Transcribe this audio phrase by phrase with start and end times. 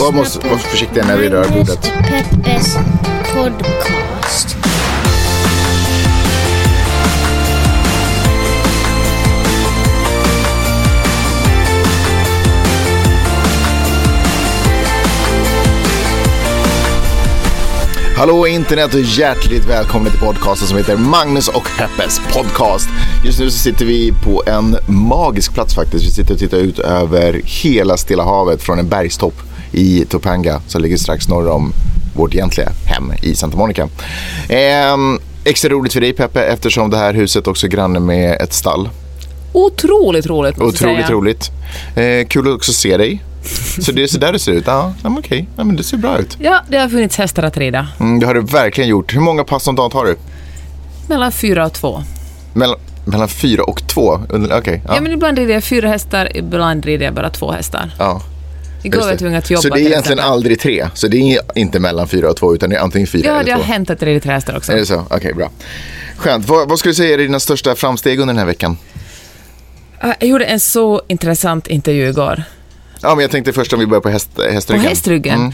[0.00, 1.82] Var måste vara försiktiga när vi rör bordet.
[1.82, 2.76] Peppes
[3.34, 4.56] podcast.
[18.16, 22.88] Hallå internet och hjärtligt välkomna till podcasten som heter Magnus och Peppes podcast.
[23.24, 26.06] Just nu så sitter vi på en magisk plats faktiskt.
[26.06, 30.82] Vi sitter och tittar ut över hela Stilla havet från en bergstopp i Topanga som
[30.82, 31.72] ligger strax norr om
[32.14, 33.88] vårt egentliga hem i Santa Monica.
[34.48, 38.52] Ehm, extra roligt för dig Peppe eftersom det här huset också är granne med ett
[38.52, 38.88] stall.
[39.52, 41.16] Otroligt roligt måste Otroligt säga.
[41.16, 41.50] roligt.
[41.96, 43.22] Eh, kul att också se dig.
[43.80, 44.64] Så det är så där det ser ut.
[44.66, 45.48] Ja, men okej.
[45.56, 46.36] Ja, men det ser bra ut.
[46.40, 47.88] Ja, det har funnits hästar att rida.
[48.00, 49.14] Mm, det har du verkligen gjort.
[49.14, 50.16] Hur många pass om dagen tar du?
[51.08, 52.02] Mellan fyra och två.
[52.52, 54.20] Mellan, mellan fyra och två?
[54.58, 54.82] Okej.
[54.86, 54.94] Ja.
[54.94, 55.00] ja.
[55.00, 57.94] men ibland rider jag fyra hästar, ibland rider jag bara två hästar.
[57.98, 58.22] ja.
[58.82, 59.18] Igår var jag det.
[59.18, 60.24] tvungen att jobba Så det är egentligen exempel.
[60.24, 60.88] aldrig tre?
[60.94, 63.40] Så det är inte mellan fyra och två utan det är antingen fyra Ja, det
[63.40, 63.64] eller har två?
[63.66, 64.72] hänt att jag rider tre hästar också.
[64.72, 65.06] Är det så?
[65.10, 65.50] Okej, bra.
[66.16, 66.48] Skönt.
[66.48, 68.76] Vad, vad skulle du säga är dina största framsteg under den här veckan?
[70.20, 72.42] Jag gjorde en så intressant intervju igår.
[73.02, 74.84] Ja, men jag tänkte först om vi börjar på häst, På hästryggen.
[74.86, 75.38] hästryggen.
[75.40, 75.52] Mm.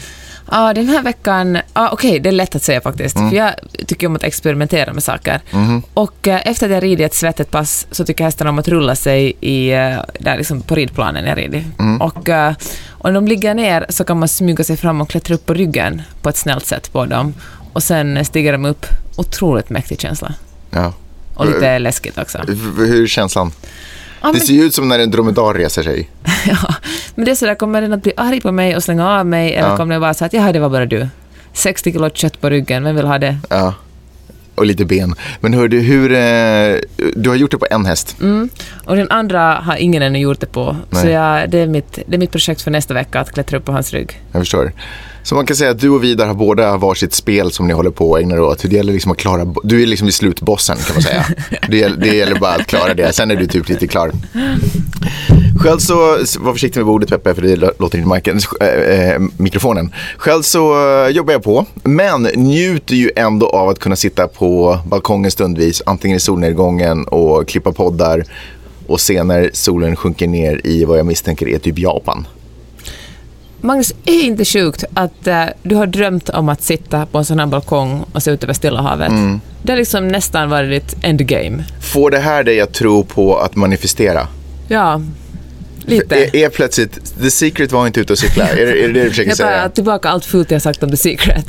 [0.51, 1.57] Ja, den här veckan...
[1.73, 3.15] Ja, Okej, det är lätt att säga faktiskt.
[3.15, 3.29] Mm.
[3.29, 3.53] För jag
[3.87, 5.41] tycker om att experimentera med saker.
[5.51, 5.81] Mm-hmm.
[5.93, 8.95] Och eh, efter att jag ridit ett svettigt pass så tycker hästarna om att rulla
[8.95, 11.63] sig i, eh, där liksom på ridplanen jag rider.
[11.79, 12.01] Mm.
[12.01, 12.53] Och, eh,
[13.03, 16.01] när de ligger ner så kan man smyga sig fram och klättra upp på ryggen
[16.21, 17.33] på ett snällt sätt på dem.
[17.73, 18.85] Och sen stiger de upp.
[19.15, 20.33] Otroligt mäktig känsla.
[20.69, 20.93] Ja.
[21.33, 22.37] Och lite läskigt också.
[22.47, 23.51] Hur hur är känslan?
[24.27, 26.09] Ja, Det ser ju ut som när en dromedar reser sig.
[26.47, 26.75] ja,
[27.15, 29.53] men det är sådär, kommer den att bli arg på mig och slänga av mig
[29.53, 29.77] eller Ja.
[29.77, 31.07] kommer den bara säga att jaha, det var bara du.
[31.53, 33.37] 60 kilo kött på ryggen, vem vill ha det?
[33.49, 33.73] Ja.
[34.55, 35.15] Och lite ben.
[35.39, 36.11] Men hör du, hur...
[36.11, 36.75] Eh,
[37.15, 38.15] du har gjort det på en häst.
[38.21, 38.49] Mm.
[38.85, 40.75] Och den andra har ingen ännu gjort det på.
[40.91, 41.13] Så Nej.
[41.13, 43.71] jag, det, är mitt, det är mitt projekt för nästa vecka, att klättra upp på
[43.71, 44.21] hans rygg.
[44.31, 44.71] Jag förstår.
[45.27, 47.91] Så man kan säga att du och Vidar har båda varsitt spel som ni håller
[47.91, 48.61] på att ägna er åt.
[48.61, 51.25] Det gäller liksom att klara, du är liksom i slutbossen kan man säga.
[51.69, 54.11] Det gäller, det gäller bara att klara det, sen är du typ lite klar.
[55.59, 55.95] Själv så,
[56.39, 59.93] var försiktig med bordet Peppe för det låter inte marken, äh, mikrofonen.
[60.17, 64.79] Själv så äh, jobbar jag på, men njuter ju ändå av att kunna sitta på
[64.85, 68.23] balkongen stundvis, antingen i solnedgången och klippa poddar
[68.87, 72.27] och se när solen sjunker ner i vad jag misstänker är typ Japan.
[73.61, 77.39] Magnus, är inte sjukt att eh, du har drömt om att sitta på en sån
[77.39, 79.09] här balkong och se ut över Stilla havet?
[79.09, 79.41] Mm.
[79.63, 81.63] Det har liksom nästan varit ditt endgame.
[81.81, 84.27] Får det här dig att tro på att manifestera?
[84.67, 85.01] Ja,
[85.87, 86.15] lite.
[86.15, 88.47] Är, är plötsligt, the secret var inte ute och cykla?
[88.47, 89.69] Är, det- är det det du försöker Jag tar säga?
[89.69, 91.45] tillbaka allt fult jag sagt om The Secret.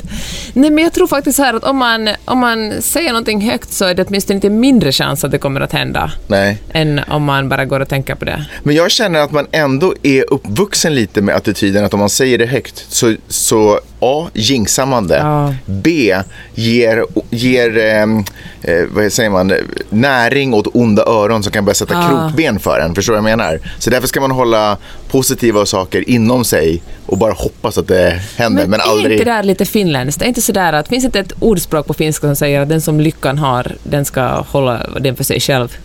[0.53, 3.73] Nej, men jag tror faktiskt så här att om man, om man säger någonting högt
[3.73, 6.59] så är det åtminstone inte mindre chans att det kommer att hända Nej.
[6.73, 8.45] än om man bara går och tänker på det.
[8.63, 12.39] Men jag känner att man ändå är uppvuxen lite med attityden att om man säger
[12.39, 14.29] det högt så, så A.
[14.35, 15.17] Jinxar man det.
[15.17, 15.55] Ja.
[15.67, 16.15] B.
[16.55, 18.25] Ger, ger ehm,
[18.63, 19.53] eh, vad säger man,
[19.91, 22.09] näring åt onda öron som kan börja sätta Ja.
[22.09, 22.95] krokben för en.
[22.95, 23.61] Förstår du vad jag menar?
[23.79, 24.77] Så därför ska man hålla
[25.11, 28.63] positiva saker inom sig och bara hoppas att det händer.
[28.63, 29.13] Men, Men, är aldrig...
[29.13, 30.23] inte det där lite finländskt?
[30.23, 33.01] Är inte sådär att, finns inte ett ordspråk på finska som säger att den som
[33.01, 35.77] lyckan har, den ska hålla den för sig själv?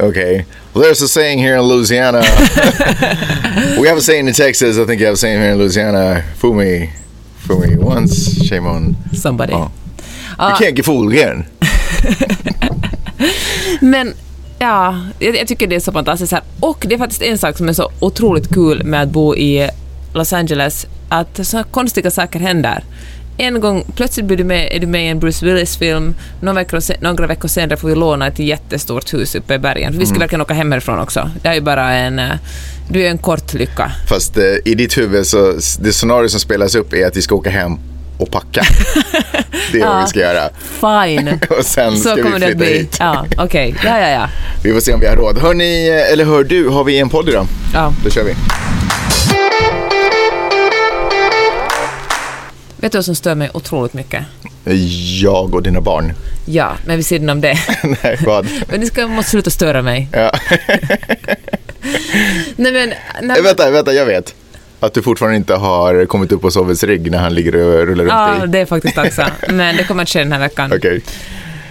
[0.00, 0.44] Okay.
[0.74, 2.20] Well, there's a saying here in Louisiana.
[3.80, 4.76] we have a saying in Texas.
[4.76, 6.22] I think you have a saying here in Louisiana.
[6.36, 6.90] Fool me,
[7.38, 8.96] fool me once, shame on.
[9.14, 9.52] Somebody.
[9.52, 9.70] Ja.
[10.38, 10.50] Ja.
[10.50, 11.46] You can't get fooled again.
[13.80, 14.14] Men
[14.58, 16.42] ja, jag, jag tycker det är så fantastiskt här.
[16.60, 19.70] Och det är faktiskt en sak som är så otroligt kul med att bo i
[20.14, 22.84] Los Angeles, att sådana konstiga saker händer.
[23.38, 26.80] En gång plötsligt blir du med, är du med i en Bruce Willis-film, några veckor,
[26.80, 29.92] se- några veckor senare får vi låna ett jättestort hus uppe i bergen.
[29.92, 31.30] För vi ska verkligen åka hem härifrån också.
[31.42, 32.18] Det är ju bara en...
[32.18, 32.30] eh,
[32.90, 33.92] Du är en kort lycka.
[34.08, 37.34] Fast eh, i ditt huvud så det scenario som spelas upp är att vi ska
[37.34, 37.78] åka hem
[38.18, 38.62] och packa.
[39.72, 40.48] Det är vad vi ska göra.
[40.80, 41.40] Fine.
[41.58, 42.78] Och sen Så ska kommer vi det flytta bli.
[42.78, 42.96] hit.
[43.00, 43.74] Ja, okej.
[43.84, 44.28] Ja, ja, ja.
[44.62, 45.38] Vi får se om vi har råd.
[45.38, 47.46] Hör ni, eller hör du, har vi en podd idag?
[47.74, 47.92] ja.
[48.04, 48.34] Då kör vi.
[52.76, 54.24] Vet du vad som stör mig otroligt mycket?
[55.22, 56.12] Jag och dina barn.
[56.46, 57.58] Ja, men vid sidan om det.
[58.02, 58.48] Nej, vad?
[58.68, 60.08] Men ni ska, måste sluta störa mig.
[60.12, 60.32] Ja.
[62.56, 62.92] Nej men...
[63.36, 64.34] Eh, vänta, vänta, jag vet.
[64.80, 68.04] Att du fortfarande inte har kommit upp på Sovets rygg när han ligger och rullar
[68.04, 68.46] runt ja, i.
[68.46, 69.22] det är faktiskt också.
[69.48, 70.72] Men det kommer att ske den här veckan.
[70.76, 71.02] Okej.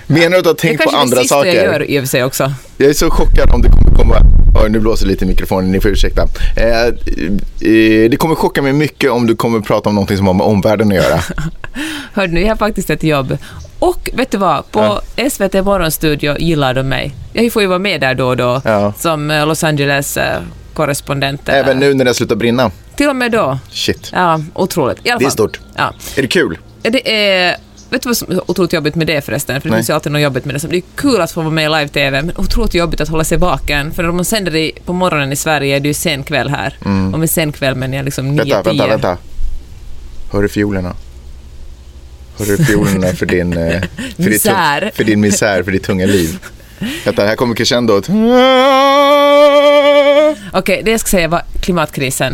[0.07, 1.53] Menar du att du har Det är tänkt på kanske andra det sista saker?
[1.55, 2.53] jag gör i och för sig också.
[2.77, 4.15] Jag är så chockad om det kommer komma...
[4.63, 6.21] Oj, nu blåser det lite i mikrofonen, ni får ursäkta.
[6.57, 10.33] Eh, eh, det kommer chocka mig mycket om du kommer prata om någonting som har
[10.33, 11.19] med omvärlden att göra.
[12.13, 13.37] Hörde nu, jag har faktiskt ett jobb.
[13.79, 14.71] Och vet du vad?
[14.71, 17.15] På SVT Morgonstudio gillar de mig.
[17.33, 18.93] Jag får ju vara med där då och då Ja.
[18.99, 20.41] som eh, Los Angeles eh,
[20.73, 21.49] korrespondent.
[21.49, 22.71] Även nu när det har slutat brinna.
[22.97, 23.59] Till och med då.
[23.71, 24.09] Shit.
[24.13, 24.97] Ja, otroligt.
[25.05, 25.31] I alla Det är fall.
[25.31, 25.59] stort.
[25.75, 25.93] Ja.
[26.15, 26.57] Är det kul?
[26.81, 27.55] Det är...
[27.89, 29.61] Vet du vad som är otroligt jobbigt med det förresten?
[29.61, 29.79] För det Nej.
[29.79, 30.59] finns ju alltid något jobbigt med det.
[30.59, 33.23] Så Det är kul att få vara med i live-tv, men otroligt jobbigt att hålla
[33.23, 33.91] sig vaken.
[33.93, 36.77] För om man sänder det på morgonen i Sverige är det ju sen kväll här.
[37.13, 38.29] Och med sen kväll menar jag liksom 9-10.
[38.31, 38.47] Mm.
[38.49, 39.17] Vänta, vänta, vänta.
[40.31, 40.95] Hör du fiolerna?
[42.39, 43.81] Hör du fiolerna för din, eh,
[44.15, 44.91] för, ditt, Misär.
[44.95, 46.39] för din misär, för ditt tunga liv?
[47.05, 48.09] Vänta, här kommer crescendot.
[50.53, 52.33] Okej, det jag ska säga var klimatkrisen.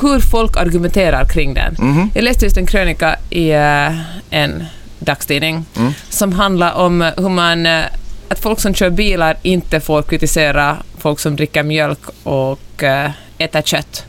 [0.00, 1.76] Hur folk argumenterar kring den.
[1.78, 2.10] Mhm.
[2.14, 4.00] Jag läste just en krönika i eh,
[4.30, 4.64] en
[4.98, 5.92] dagstidning Mm.
[6.10, 7.66] som handlar om hur man...
[7.66, 7.84] eh,
[8.28, 13.62] att folk som kör bilar inte får kritisera folk som dricker mjölk och eh, äter
[13.62, 14.04] kött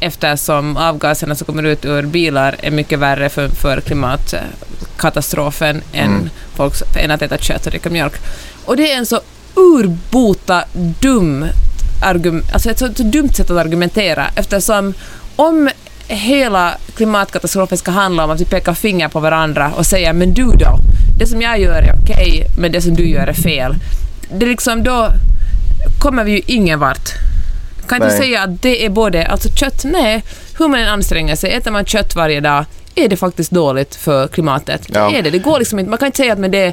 [0.00, 6.30] eftersom avgaserna som kommer ut ur bilar är mycket värre för, för klimatkatastrofen än, Mm.
[6.54, 8.12] folk, som- än att äta kött och dricka mjölk.
[8.64, 9.20] Och det är en så
[9.54, 10.64] urbota
[11.00, 11.46] dum
[12.02, 14.94] alltså ett så, så dumt sätt att argumentera eftersom
[15.36, 15.70] om
[16.08, 20.44] hela klimatkatastrofen ska handla om att vi pekar finger på varandra och säger men du
[20.44, 20.78] då,
[21.18, 23.74] det som jag gör är okej men det som du gör är fel.
[24.34, 25.08] Det är liksom då
[25.98, 27.08] kommer vi ju ingen vart.
[27.88, 30.24] Kan inte säga att det är både, alltså kött, nej,
[30.58, 32.64] hur man än anstränger sig, äter man kött varje dag
[32.94, 34.82] är det faktiskt dåligt för klimatet.
[34.94, 35.10] Ja.
[35.10, 36.72] Det är det, det går liksom inte, man kan inte säga att med det,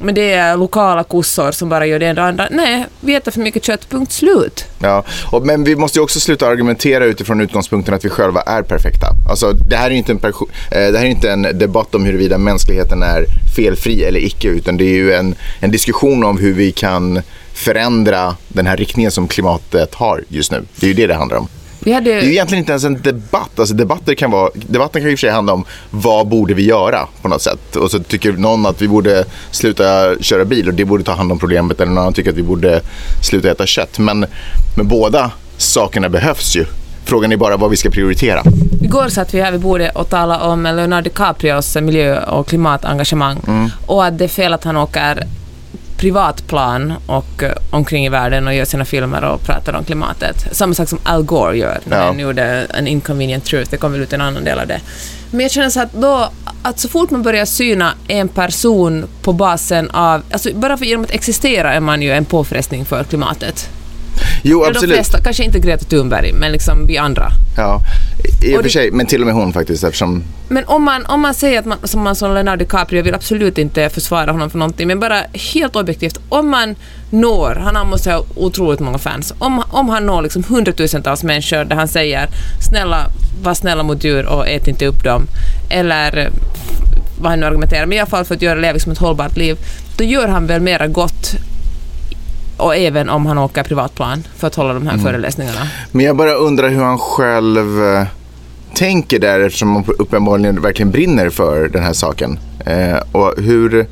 [0.00, 2.48] men det är lokala kossor som bara gör det ena och det andra.
[2.50, 4.64] Nej, vi äter för mycket kött, punkt slut.
[4.78, 8.62] Ja, och, men vi måste ju också sluta argumentera utifrån utgångspunkten att vi själva är
[8.62, 9.06] perfekta.
[9.30, 10.32] Alltså, det här är ju inte en, eh,
[10.70, 13.24] det här är inte en debatt om huruvida mänskligheten är
[13.56, 17.22] felfri eller icke, utan det är ju en, en diskussion om hur vi kan
[17.52, 20.64] förändra den här riktningen som klimatet har just nu.
[20.76, 21.48] Det är ju det det handlar om.
[21.88, 23.58] Vi hade, Det är ju egentligen inte ens en debatt.
[23.58, 26.54] Alltså debatter kan vara, debatten kan ju i och för sig handla om vad borde
[26.54, 27.76] vi göra på något sätt.
[27.76, 31.32] Och så tycker någon att vi borde sluta köra bil och det borde ta hand
[31.32, 31.80] om problemet.
[31.80, 32.80] Eller någon annan tycker att vi borde
[33.22, 33.98] sluta äta kött.
[33.98, 34.26] Men,
[34.76, 36.64] men båda sakerna behövs ju.
[37.04, 38.42] Frågan är bara vad vi ska prioritera.
[38.82, 43.70] Igår satt vi här vid bordet och talade om Leonardo DiCaprios miljö och klimatengagemang Mm.
[43.86, 45.26] och att det är fel att han åker
[45.98, 50.46] privatplan och eh, omkring i världen och gör sina filmer och pratar om klimatet.
[50.52, 52.04] Samma sak som Al Gore gör när Ja.
[52.06, 52.42] han gjorde
[52.74, 53.70] En Inconvenient Truth.
[53.70, 54.80] Det kom väl ut en annan del av det.
[55.30, 56.30] Men jag känner så att då,
[56.62, 61.04] att så fort man börjar syna en person på basen av, alltså bara för genom
[61.04, 63.68] att existera är man ju en påfrestning för klimatet.
[64.42, 64.96] Jo, Eller de absolut.
[64.96, 67.30] flesta, kanske inte Greta Thunberg, men liksom vi andra.
[67.56, 67.80] Ja,
[68.42, 71.06] I och Och för sig, men till och med hon faktiskt eftersom Men om man,
[71.06, 74.50] om man säger att man som, man som Leonardo DiCaprio, vill absolut inte försvara honom
[74.50, 75.22] för någonting, men bara
[75.52, 76.74] helt objektivt, om man
[77.10, 81.76] når, han måste ha otroligt många fans, om, om han når liksom hundratusentals människor där
[81.76, 82.28] han säger
[82.68, 83.06] snälla,
[83.42, 85.26] var snälla mot djur och ät inte upp dem,
[85.68, 86.32] eller eh,
[87.20, 89.36] vad han nu argumenterar, men i alla fall för att göra leva liksom ett hållbart
[89.36, 89.56] liv,
[89.96, 91.36] då gör han väl mera gott
[92.58, 95.68] och även om han åker privatplan för att hålla de här föreläsningarna.
[95.92, 98.06] Men jag bara undrar hur han själv eh,
[98.74, 102.38] tänker där eftersom han uppenbarligen verkligen brinner för den här saken.
[102.66, 103.86] Eh, och hur,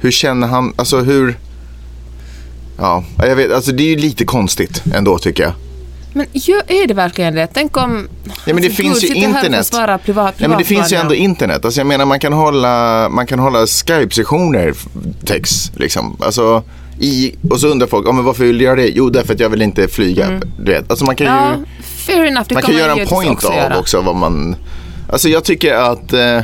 [0.00, 1.38] hur känner han, alltså hur...
[2.78, 5.52] Ja, jag vet, alltså det är ju lite konstigt ändå tycker jag.
[6.12, 6.26] Men
[6.66, 7.48] är det verkligen det?
[7.52, 8.08] Tänk om...
[8.24, 9.66] Ja, men det Alltså, finns ju här och internet.
[9.66, 11.18] försvarar privat, Nej, men det finns ju ändå ja.
[11.18, 11.64] internet.
[11.64, 14.74] Alltså jag menar man kan hålla, man kan hålla Skype-sessioner,
[15.24, 16.16] text liksom.
[16.20, 16.62] Alltså,
[17.00, 18.88] i, och så undrar folk, oh, men varför vill du göra det?
[18.88, 20.40] Jo, därför att jag vill inte flyga.
[20.58, 20.90] Du vet.
[20.90, 21.32] Alltså man kan ju...
[21.32, 21.54] Ja,
[22.06, 22.46] fair enough.
[22.52, 23.78] Man kan göra en point också av göra.
[23.78, 24.56] också vad man...
[25.10, 26.40] Alltså jag tycker att eh,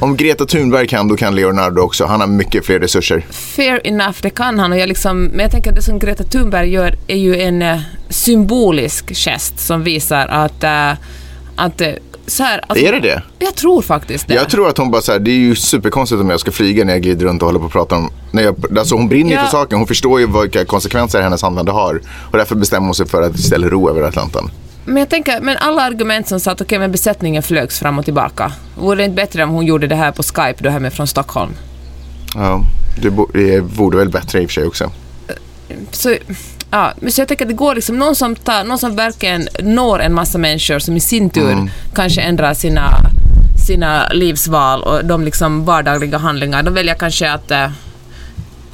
[0.00, 2.04] om Greta Thunberg kan, då kan Leonardo också.
[2.04, 3.26] Han har mycket fler resurser.
[3.30, 4.72] Fair enough, det kan han.
[4.72, 7.62] Och jag liksom, men jag tänker att det som Greta Thunberg gör är ju en
[7.62, 10.64] eh, symbolisk gest som visar att...
[10.64, 10.92] eh,
[11.56, 11.92] att eh,
[12.42, 13.22] här, alltså, Är det det?
[13.38, 14.34] Jag tror faktiskt det.
[14.34, 16.84] Jag tror att hon bara så här, det är ju superkonstigt om jag ska flyga
[16.84, 18.10] när jag glider runt och håller på och pratar om...
[18.32, 19.42] När jag, alltså hon brinner ju Ja.
[19.42, 19.78] för saken.
[19.78, 22.00] Hon förstår ju vilka konsekvenser hennes handlande har.
[22.30, 24.50] Och därför bestämmer hon sig för att istället ro över Atlanten.
[24.84, 28.04] Men jag tänker, men alla argument som sa att okej, men besättningen flögs fram och
[28.04, 28.52] tillbaka.
[28.78, 31.52] Vore det inte bättre om hon gjorde det här på Skype då hemma från Stockholm?
[32.34, 32.60] Ja,
[33.02, 33.08] det
[33.60, 34.90] vore väl bättre i och för sig också.
[35.90, 36.14] Så,
[36.74, 39.48] ja, men så jag tänker att det går liksom, någon som, tar, någon som verkligen
[39.62, 41.70] når en massa människor som i sin tur Mm.
[41.94, 42.90] kanske ändrar sina,
[43.66, 46.62] sina livsval och de liksom vardagliga handlingar.
[46.62, 47.70] De väljer kanske att eh,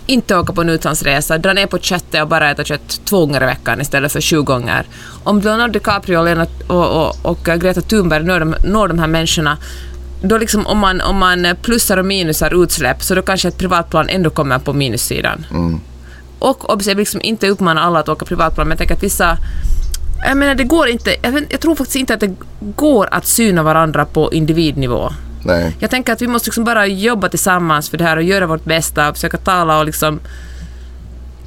[0.06, 3.42] inte åka på en utlandsresa, dra ner på köttet och bara äta kött två gånger
[3.42, 4.86] i veckan istället för sju gånger.
[5.24, 9.58] Om Leonardo DiCaprio Lena, och, och, och Greta Thunberg når de, når de här människorna
[10.22, 14.08] då liksom om man, om man plussar och minusar utsläpp så då kanske ett privatplan
[14.08, 15.46] ändå kommer på minussidan.
[16.40, 19.02] Och obs, jag vill liksom inte uppmana alla att åka privatplan, men jag tänker att
[19.02, 19.38] vissa...
[20.24, 21.16] Jag menar, det går inte...
[21.22, 25.12] Jag, jag tror faktiskt inte att det går att syna varandra på individnivå.
[25.44, 25.76] Nej.
[25.78, 28.64] Jag tänker att vi måste liksom bara jobba tillsammans för det här och göra vårt
[28.64, 30.20] bästa och försöka tala och liksom...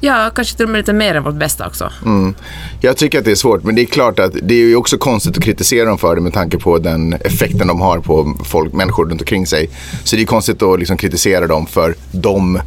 [0.00, 1.90] Ja, kanske till och med lite mer än vårt bästa också.
[2.04, 2.34] Mm.
[2.80, 4.98] Jag tycker att det är svårt, men det är klart att det är ju också
[4.98, 8.72] konstigt att kritisera dem för det med tanke på den effekten de har på folk,
[8.72, 9.70] människor runt omkring sig.
[10.04, 12.60] Så det är konstigt att liksom kritisera dem för de,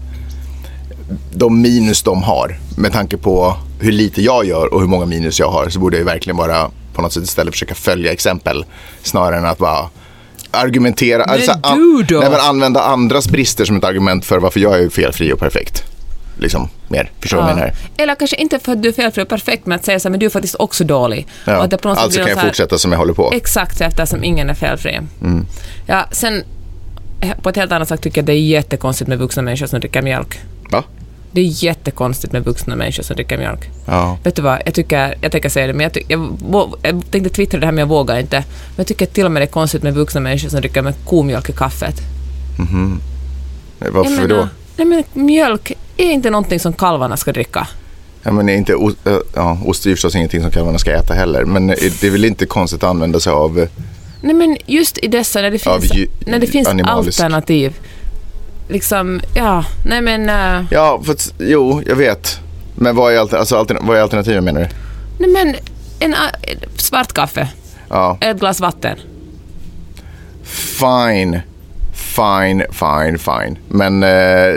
[1.34, 2.60] de minus de har.
[2.78, 5.98] Med tanke på hur lite jag gör och hur många minus jag har så borde
[5.98, 8.66] jag verkligen bara på något sätt istället försöka följa exempel
[9.04, 9.90] snarare än att bara
[10.52, 11.24] argumentera.
[11.24, 12.20] alltså, du då?
[12.20, 15.84] nej, men använda andras brister som ett argument för varför jag är felfri och perfekt.
[16.40, 17.12] Liksom mer.
[17.20, 17.74] Förstår du vad jag menar?
[17.98, 20.12] Eller kanske inte för att du är felfri och perfekt, men att säga så här,
[20.12, 21.28] men du är faktiskt också dålig.
[21.46, 21.58] Ja.
[21.58, 23.32] Och att på något Alltså kan jag här- fortsätta som jag håller på.
[23.34, 25.00] Exakt, eftersom ingen är felfri.
[25.22, 25.46] Mm.
[25.86, 26.44] Ja, sen
[27.22, 29.80] eh, på ett helt annat sätt tycker jag det är jättekonstigt med vuxna människor som
[29.80, 30.40] dricker mjölk.
[31.31, 33.69] Det är jättekonstigt med vuxna människor som dricker mjölk.
[33.86, 34.17] Ja.
[34.24, 36.19] Vet du vad, jag tycker, jag tänker säga det, men jag, ty, jag,
[36.50, 38.38] vå- jag tänkte twittra det här men jag vågar inte.
[38.38, 40.93] Men jag tycker till och med det är konstigt med vuxna människor som dricker med
[41.05, 41.96] komjölk i kaffet.
[43.79, 44.48] Varför jag då?
[44.77, 47.67] Nej men mjölk är inte någonting som kalvarna ska dricka.
[48.24, 51.46] Ja, men är inte äh, ja, ost är förstås ingenting som kalvarna ska äta heller.
[51.46, 53.60] Men det är väl inte konstigt att använda sig av...
[53.60, 53.67] eh,
[54.22, 55.91] Nej men just i dessa när det finns,
[56.27, 57.19] när det finns animalisk.
[57.19, 57.74] alternativ.
[58.67, 60.29] Liksom, ja, nej men...
[60.29, 62.39] eh, Ja, för att, jo, jag vet.
[62.75, 64.67] Men vad är, alltså, altern, vad är alternativen menar du?
[65.19, 65.55] nej men
[66.00, 66.19] en, eh,
[66.75, 67.47] svart kaffe,
[67.89, 68.97] Ja, ett glas vatten.
[70.43, 71.39] fine.
[71.93, 73.57] Fine, fine, fine.
[73.67, 74.55] Men eh,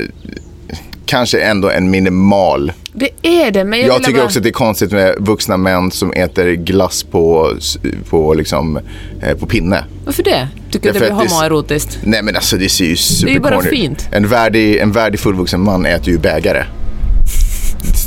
[1.06, 2.72] kanske ändå en minimal.
[2.92, 5.56] Det är det, men jag, Jag, tycker bara, också att det är konstigt med vuxna
[5.56, 7.52] män som äter glass på,
[8.10, 8.78] på, liksom,
[9.22, 9.84] eh, på pinne.
[10.04, 10.48] Varför det?
[10.70, 11.98] Tycker du det blir det är- homoerotiskt?
[12.02, 14.08] Nej men alltså det ser ju är ju bara supercorny fint.
[14.12, 16.64] En värdig, en värdig fullvuxen man äter ju bägare.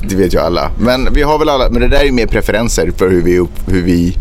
[0.10, 0.72] Det vet ju alla.
[0.80, 3.46] Men vi har väl alla, men det där är ju mer preferenser för hur vi,
[3.68, 4.13] hur vi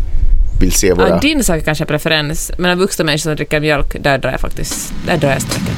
[0.61, 1.09] vill se våra...
[1.09, 4.31] Ja, din sak är kanske preferens, men av vuxna människor som dricker mjölk, där drar
[4.31, 5.77] jag faktiskt, där drar jag strecket.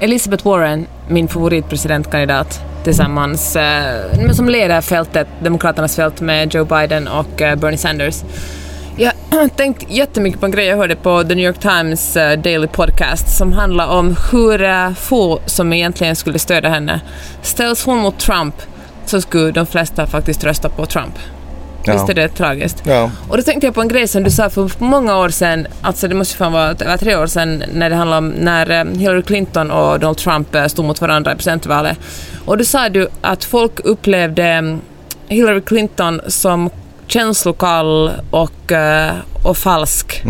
[0.00, 7.42] Elizabeth Warren, min favoritpresidentkandidat, tillsammans, eh, som leder fältet, Demokraternas fält med Joe Biden och
[7.42, 8.22] eh, Bernie Sanders.
[8.96, 12.38] Jag har tänkt jättemycket på en grej jag hörde på The New York Times eh,
[12.38, 17.00] Daily Podcast som handlar om hur eh, få som egentligen skulle stödja henne.
[17.42, 18.54] Ställs hon mot Trump
[19.06, 21.14] så skulle de flesta faktiskt rösta på Trump.
[21.88, 21.94] Ja.
[21.94, 22.82] Visst är det tragiskt?
[22.84, 23.10] Ja.
[23.28, 26.08] Och då tänkte jag på en grej som du sa för många år sedan, alltså
[26.08, 29.22] det måste fan vara över tre år sedan, när det handlade om när eh, Hillary
[29.22, 31.98] Clinton och Donald Trump eh, stod mot varandra i presidentvalet.
[32.44, 34.80] Och då sa du att folk upplevde mm,
[35.28, 36.70] Hillary Clinton som
[37.06, 40.22] känslokall och, eh, och falsk.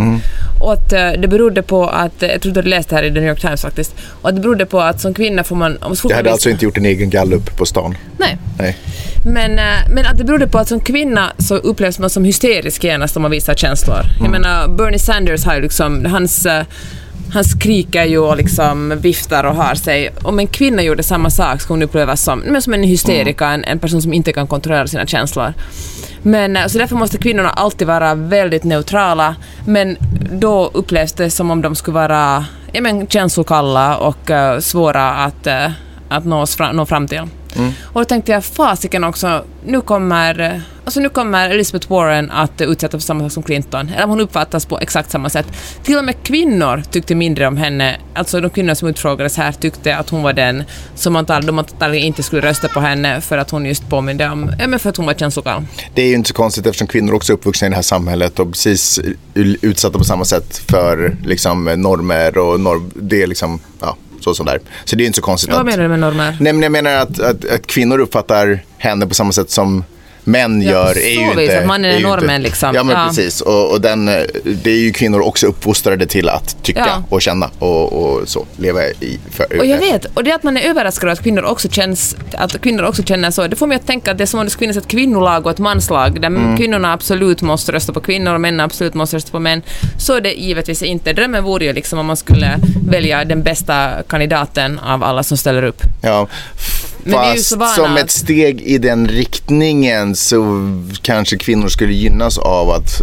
[0.60, 3.20] Och att det berodde på att, jag tror du hade läst det här i The
[3.20, 5.76] New York Times faktiskt, och att det berodde på att som kvinna får man...
[5.80, 7.96] Om Jag hade alltså inte gjort en egen gallup på stan.
[8.18, 8.38] Nej.
[8.58, 8.76] Nej.
[9.24, 12.84] Men, eh, men att det berodde på att som kvinna så upplevs man som hysterisk
[12.84, 14.00] genast om man visar känslor.
[14.20, 16.64] Jag menar, Bernie Sanders har ju liksom, hans, eh,
[17.32, 20.10] han skriker ju och liksom viftar och har sig.
[20.22, 23.64] Om en kvinna gjorde samma sak skulle hon upplevas som, men som en hysterika, en,
[23.64, 25.52] en person som inte kan kontrollera sina känslor.
[26.22, 29.96] Men, eh, så därför måste kvinnorna alltid vara väldigt neutrala, men
[30.32, 35.46] då upplevs det som om de skulle vara ja, men, känslokalla och eh, svåra att,
[35.46, 35.70] uh,
[36.08, 37.22] att nå, fram, nå fram till.
[37.56, 37.72] Mm.
[37.82, 43.02] Och då tänkte jag, fasiken också, nu kommer, alltså nu kommer Elizabeth Warren att utsättas
[43.02, 43.90] för samma sak som Clinton.
[43.96, 45.46] Eller hon uppfattas på exakt samma sätt.
[45.82, 47.96] Till och med kvinnor tyckte mindre om henne.
[48.14, 50.64] Alltså de kvinnor som utfrågades här tyckte att hon var den
[50.94, 54.52] som antagligen, de antagligen inte skulle rösta på henne för att hon just påminde om,
[54.58, 55.62] ja men för att hon var känslokall.
[55.94, 58.38] Det är ju inte så konstigt eftersom kvinnor också är uppvuxna i det här samhället
[58.38, 59.00] och precis
[59.34, 63.96] utsatta på samma sätt för liksom, normer och norm, det är liksom, ja,
[64.28, 64.60] så som där.
[64.84, 65.66] Så det är inte så konstigt Vad att...
[65.66, 66.36] menar du med normer?
[66.40, 69.84] Nej men jag menar att, att, att kvinnor uppfattar henne på samma sätt som
[70.28, 70.98] män Ja, gör.
[70.98, 72.74] är ju vis, inte, att mannen är inte- normen, liksom.
[72.74, 73.06] Ja men Ja.
[73.08, 73.40] precis.
[73.40, 77.02] Och, och den, eh, det är ju kvinnor också uppfostrade till att tycka Ja.
[77.08, 78.46] och känna och, och så.
[78.56, 79.18] Leva i.
[79.30, 82.16] För, Och jag vet, och det att man är överraskad över att kvinnor också känns,
[82.34, 84.46] att kvinnor också känner så, det får mig att tänka att det är som om
[84.46, 88.34] det skulle finnas ett kvinnolag och ett manslag, där kvinnorna absolut måste rösta på kvinnor
[88.34, 89.62] och männen absolut måste rösta på män.
[89.98, 91.12] Så är det givetvis inte.
[91.12, 92.58] Drömmen vore ju liksom om man skulle
[92.88, 95.82] välja den bästa kandidaten av alla som ställer upp.
[96.02, 96.28] Ja.
[97.08, 100.60] Men Fast så som ett steg i den riktningen så
[101.02, 103.00] kanske kvinnor skulle gynnas av att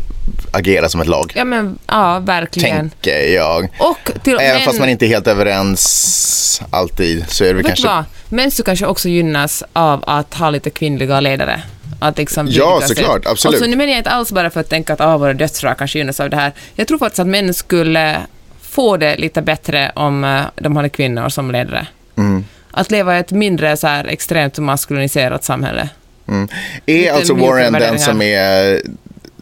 [0.51, 1.31] agera som ett lag.
[1.35, 2.89] Ja men, ja verkligen.
[2.89, 3.69] Tänker jag.
[3.79, 7.87] Och till Även män- fast man inte är helt överens alltid så är det kanske...
[7.87, 8.03] vad?
[8.29, 11.63] Män skulle kanske också gynnas av att ha lite kvinnliga ledare.
[11.99, 13.31] Att liksom Ja, såklart, sett.
[13.31, 13.59] absolut.
[13.59, 15.75] Och så nu menar jag inte alls bara för att tänka att ah, våra döttrar
[15.75, 16.51] kanske gynnas av det här.
[16.75, 18.17] Jag tror faktiskt att män skulle
[18.61, 21.87] få det lite bättre om eh, de hade kvinnor som ledare.
[22.17, 22.45] Mm.
[22.77, 25.89] Att leva i ett mindre så här, extremt maskuliniserat samhälle.
[26.27, 26.47] Mm.
[26.85, 28.81] Lite Är alltså Warren den som är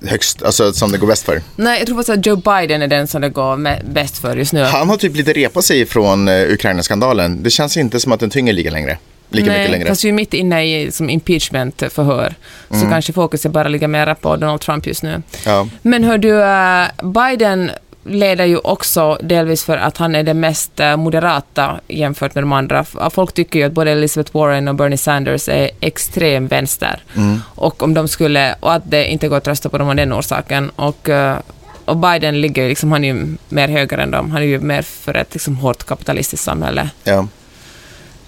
[0.08, 1.42] högst, alltså som det går bäst för.
[1.56, 4.54] Nej, jag tror faktiskt att Joe Biden är den som det går bäst för just
[4.54, 4.64] nu.
[4.64, 7.44] Han har typ lite repat sig från uh, Ukraina-skandalen.
[7.44, 8.98] Det känns inte som att den tynger lika längre.
[9.30, 9.88] Lika Nej, mycket längre.
[9.90, 12.34] fast vi är mitt inne i som impeachment-förhör.
[12.70, 12.90] Så Mm.
[12.90, 15.22] kanske fokuset bara ligger mera på Donald Trump just nu.
[15.46, 15.68] Ja.
[15.82, 17.72] Men hör du, eh, Biden
[18.06, 22.52] leder ju också delvis för att han är det mest eh, moderata jämfört med de
[22.52, 22.86] andra.
[23.10, 27.04] Folk tycker ju att både Elizabeth Warren och Bernie Sanders är extrem vänster.
[27.16, 27.42] Mm.
[27.56, 30.14] Och om de skulle, och att det inte går att rösta på dem av den
[30.14, 30.70] orsaken.
[30.70, 31.38] Och, eh,
[31.86, 34.32] och Biden ligger liksom, han är ju mer höger än dem.
[34.32, 36.90] Han är ju mer för ett liksom hårt kapitalistiskt samhälle.
[37.04, 37.28] Ja.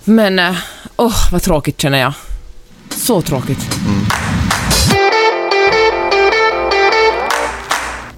[0.03, 0.55] Men, eh,
[0.95, 2.13] åh, vad tråkigt känner jag.
[2.89, 3.59] Så tråkigt.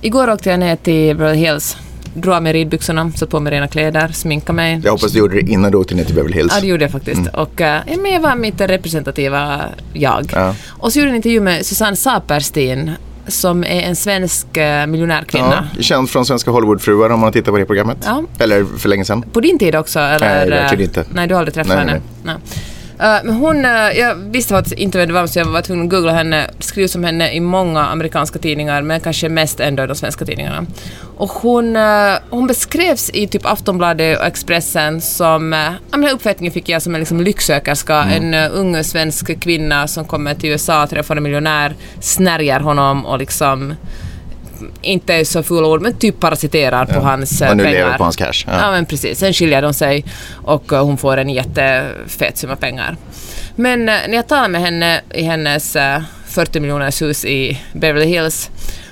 [0.02, 1.78] Igår åkte jag ner till Beverly Hills.
[2.14, 4.82] Drog av mig ridbyxorna, satte på mig rena kläder, sminkade mig.
[4.84, 6.54] Jag hoppas du gjorde det innan du åkte ner till Beverly Hills.
[6.56, 7.28] Ja, det gjorde jag faktiskt.
[7.34, 9.62] Och eh, ja, men jag var mitt representativa
[9.94, 10.32] jag.
[10.34, 10.56] Ja.
[10.68, 12.92] Och så gjorde jag en intervju med Susanne Saperstein,
[13.28, 15.68] som är en svensk eh, miljonärkvinna.
[15.76, 17.98] Ja, känd från Svenska Hollywoodfruar om man har tittat på det programmet.
[18.06, 18.24] Ja.
[18.40, 19.22] Eller för länge sedan.
[19.34, 20.00] På din tid också?
[20.00, 20.40] Eller?
[20.40, 21.06] Nej, verkligen inte.
[21.14, 22.02] Nej, du har aldrig träffat Nej, henne?
[22.24, 22.36] nej.
[23.00, 25.86] Eh, men hon, eh, jag visste faktiskt inte vem det var så jag var tvungen
[25.86, 26.50] att googla henne.
[26.58, 30.26] Det skrivs om henne i många amerikanska tidningar men kanske mest ändå i de svenska
[30.26, 30.66] tidningarna.
[31.18, 35.60] Och hon, eh, hon beskrevs i typ Aftonbladet och Expressen som, uh,
[35.92, 38.34] jag menar, uppfattningen fick jag som en liksom lycksökerska, Mm.
[38.34, 43.76] en ung svensk kvinna som kommer till USA, träffar en miljonär, snärjar honom och liksom
[44.82, 47.80] inte är så full ord, men typ parasiterar på hans eh, Och nu pengar.
[47.80, 48.44] lever på hans cash.
[48.48, 48.72] Ja.
[48.72, 49.20] Men precis.
[49.20, 52.98] Sen skiljer de sig och eh, hon får en jättefet summa pengar.
[53.56, 58.06] Men eh, när jag talade med henne i hennes eh, 40 miljoners hus i Beverly
[58.06, 58.50] Hills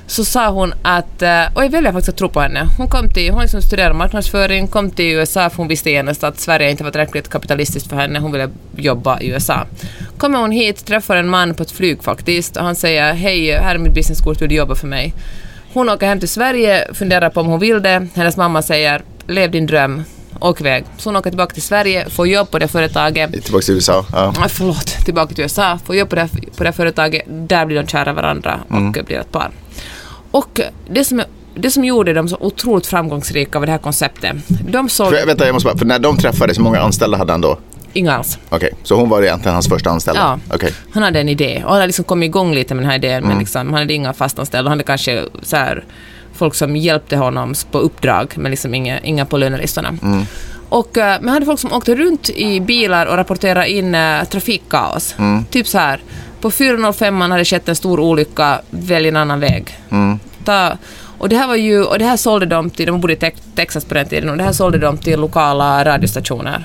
[0.07, 1.21] så sa hon att,
[1.53, 4.67] och jag väljer faktiskt att tro på henne, hon kom till, hon liksom studerade marknadsföring,
[4.67, 8.19] kom till USA för hon visste genast att Sverige inte var tillräckligt kapitalistiskt för henne,
[8.19, 9.65] hon ville jobba i USA.
[10.17, 13.75] Kommer hon hit, träffar en man på ett flyg faktiskt och han säger hej, här
[13.75, 15.13] är mitt businesskort, vill du jobba för mig?
[15.75, 18.07] Hon åker hem till Sverige, funderar på om hon vill det.
[18.13, 20.03] Hennes mamma säger lev din dröm,
[20.39, 20.83] åk iväg.
[20.97, 23.43] Så hon åker tillbaka till Sverige, får jobb på det företaget.
[23.43, 24.05] Tillbaka till USA.
[24.13, 24.33] Ja.
[24.39, 27.21] Ah, förlåt, tillbaka till USA, får jobb på det, på det företaget.
[27.27, 28.91] Där blir de kära varandra och Mm.
[28.91, 29.51] blir ett par.
[30.31, 31.21] Och det som,
[31.55, 34.35] det som gjorde dem så otroligt framgångsrika var det här konceptet.
[34.47, 37.31] De sålde För, vänta, jag måste bara, för när de träffades, hur många anställda hade
[37.33, 37.57] han då?
[37.95, 38.37] Inga alls.
[38.49, 40.21] Okej, så hon var egentligen hans första anställda?
[40.49, 40.55] Ja.
[40.55, 40.73] Okej.
[40.91, 43.17] Han hade en idé och han hade liksom kommit igång lite med den här idén
[43.17, 43.29] Mm.
[43.29, 44.69] men liksom, han hade inga fastanställda.
[44.69, 45.83] Han hade kanske så här,
[46.33, 49.97] folk som hjälpte honom på uppdrag men liksom inga, inga på lönelistorna.
[50.03, 50.25] Mm.
[50.69, 54.23] Och, eh, men han hade folk som åkte runt i bilar och rapporterade in uh,
[54.23, 55.15] trafikkaos.
[55.17, 55.45] Mm.
[55.45, 55.99] Typ så här,
[56.41, 59.77] på 405 hade skett en stor olycka, välj en annan väg.
[59.89, 60.19] Mm.
[60.45, 60.77] Ta,
[61.17, 63.41] och det här var ju, och det här sålde de till, de bodde i Tex-
[63.55, 66.63] Texas på den tiden, och det här sålde de till lokala radiostationer.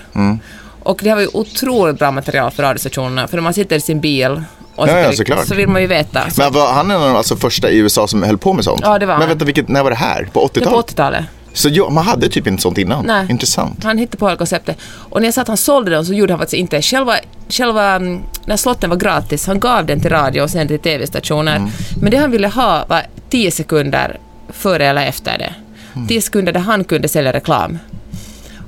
[0.81, 0.93] Mm.
[0.93, 3.81] Och det här var ju otroligt bra material för radiostationerna, för när man sitter i
[3.81, 4.43] sin bil
[4.77, 5.47] och Ja, ja, så, såklart.
[5.47, 6.31] så vill man ju veta.
[6.31, 8.65] Så Men var han en av de alltså, första i USA som höll på med
[8.65, 8.81] sånt?
[8.85, 9.29] Ja, det var Men han.
[9.29, 10.29] vänta, vilket, när var det här?
[10.33, 10.91] På det var på 80-talet?
[10.91, 11.25] 80-talet.
[11.53, 13.07] Så ja, man hade typ inte sånt innan?
[13.07, 13.27] Nej.
[13.31, 13.85] Intressant.
[13.85, 14.77] Han hittade på hela konceptet.
[14.83, 17.15] Och när jag sa att han sålde den så gjorde han faktiskt inte själva,
[17.49, 21.57] själva mm, när slotten var gratis, han gav den till radio och sen till tv-stationer.
[21.57, 21.71] Mm.
[22.01, 25.55] Men det han ville ha var 10 sekunder före eller efter det.
[25.95, 26.09] Mm.
[26.09, 27.79] 10 sekunder där han kunde sälja reklam.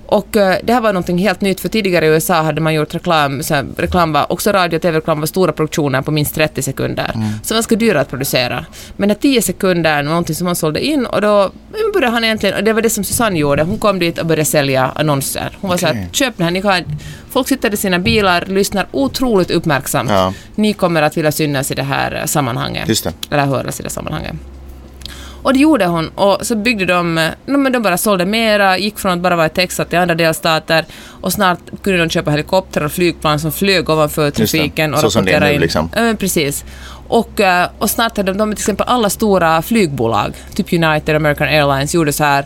[0.06, 2.94] Och eh, det här var någonting helt nytt, för tidigare i USA hade man gjort
[2.94, 6.62] reklam, så här, reklam var, också radio och tv-reklam var stora produktioner på minst 30
[6.62, 7.10] sekunder.
[7.14, 7.28] Mm.
[7.42, 8.64] Så ganska dyra att producera.
[8.96, 11.50] Men när 10 sekunder var någonting som man sålde in och då
[11.94, 14.44] började han egentligen, och det var det som Susanne gjorde, hon kom dit och började
[14.44, 15.58] sälja annonser.
[15.60, 15.98] Hon var så Okej.
[15.98, 16.84] här, köp den här, ni kan,
[17.30, 20.10] folk sitter i sina bilar, lyssnar otroligt uppmärksamt.
[20.10, 20.34] Ja.
[20.54, 22.88] Ni kommer att vilja synas i det här eh, sammanhanget.
[22.88, 23.12] Just det.
[23.30, 24.36] Eller höras i det sammanhanget.
[25.42, 28.78] Och det gjorde hon och så byggde de, eh, no, men de bara sålde mera,
[28.78, 30.84] gick från att bara vara i Texas till andra delstater
[31.20, 35.24] och snart kunde de köpa helikoptrar och flygplan som flög ovanför trafiken och Så som
[35.24, 35.60] det är nu, in.
[35.60, 35.90] liksom.
[35.96, 36.64] Ja, precis.
[37.08, 41.48] Och, eh, och snart hade de, de till exempel alla stora flygbolag, typ United, American
[41.48, 42.44] Airlines, gjorde så här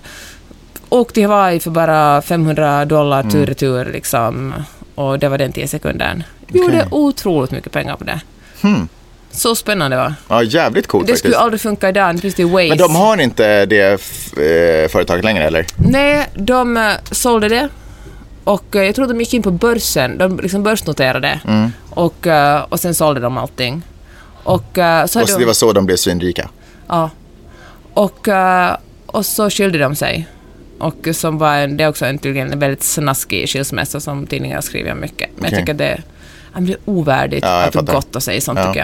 [0.88, 3.32] åk till Hawaii för bara 500 dollar Mm.
[3.32, 4.54] tur och retur liksom.
[4.94, 6.22] Och det var den 10 sekunden.
[6.48, 8.20] Gjorde otroligt mycket pengar på det.
[8.62, 8.88] Hmm.
[9.36, 10.14] Så spännande va?
[10.28, 11.18] Ja, jävligt coolt Det faktiskt.
[11.18, 12.68] skulle aldrig funka idag, det finns det Waze.
[12.68, 15.66] Men de har inte det eh, företaget längre eller?
[15.76, 17.68] Nej, de eh, sålde det.
[18.44, 21.40] Och eh, jag tror de gick in på börsen, de liksom börsnoterade.
[21.48, 21.72] Mm.
[21.90, 22.26] Och,
[22.68, 23.82] och sen sålde de allting.
[24.42, 25.38] Och så Och så de...
[25.38, 26.48] det var så de blev svinrika?
[26.88, 27.10] Ja.
[27.94, 28.28] Och,
[29.06, 30.26] och så skilde de sig.
[30.78, 35.00] Och som var det är också en, en väldigt snaskig skilsmässa som tidningar skriver om
[35.00, 35.30] mycket.
[35.34, 35.50] Men Okej.
[35.50, 36.02] jag tycker det
[36.56, 37.92] det blir ovärdigt Ja, att fattar.
[37.94, 38.66] gott att säga sånt Ja.
[38.66, 38.80] tycker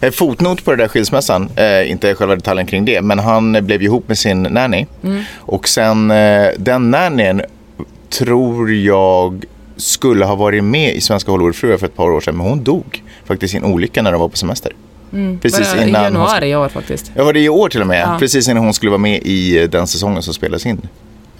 [0.00, 0.08] jag.
[0.08, 3.60] Eh, Fotnot på det där skilsmässan, eh, inte själva detaljen kring det, men han eh,
[3.62, 4.86] blev ihop med sin nanny.
[5.02, 5.22] Mm.
[5.38, 7.42] Och sen eh, den nannyn
[8.08, 9.44] tror jag
[9.76, 13.02] skulle ha varit med i Svenska Hollywoodfruar för ett par år sedan, men hon dog
[13.24, 14.72] faktiskt i en olycka när de var på semester.
[15.42, 17.12] Precis Bara I innan hon januari i år faktiskt.
[17.14, 18.00] Ja, var det i år till och med?
[18.00, 18.16] Ja.
[18.18, 20.88] Precis innan hon skulle vara med i den säsongen som spelades in.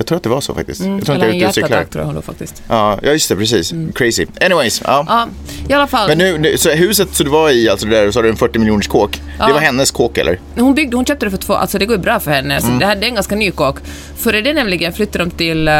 [0.00, 0.80] Jag tror att det var så faktiskt.
[0.80, 1.68] jag tror inte jag är ute och cyklar.
[1.70, 2.62] hjärtattack tror jag hon då faktiskt.
[2.68, 3.74] Ja, ja, just det, precis.
[3.94, 4.26] Crazy.
[4.40, 5.04] Anyways, ja.
[5.08, 5.28] Ja,
[5.68, 6.08] i alla fall.
[6.08, 8.28] Men nu, nu, så huset så du var i, alltså det där, så har du
[8.28, 9.20] en 40 miljoners kåk.
[9.46, 10.40] Det var hennes kåk eller?
[10.54, 12.56] Hon, byggde, hon köpte det för två, alltså det går ju bra för henne.
[12.56, 12.60] Mm.
[12.60, 13.76] Så det, här, det är en ganska ny kåk.
[14.16, 15.74] Före det nämligen flyttade de till eh,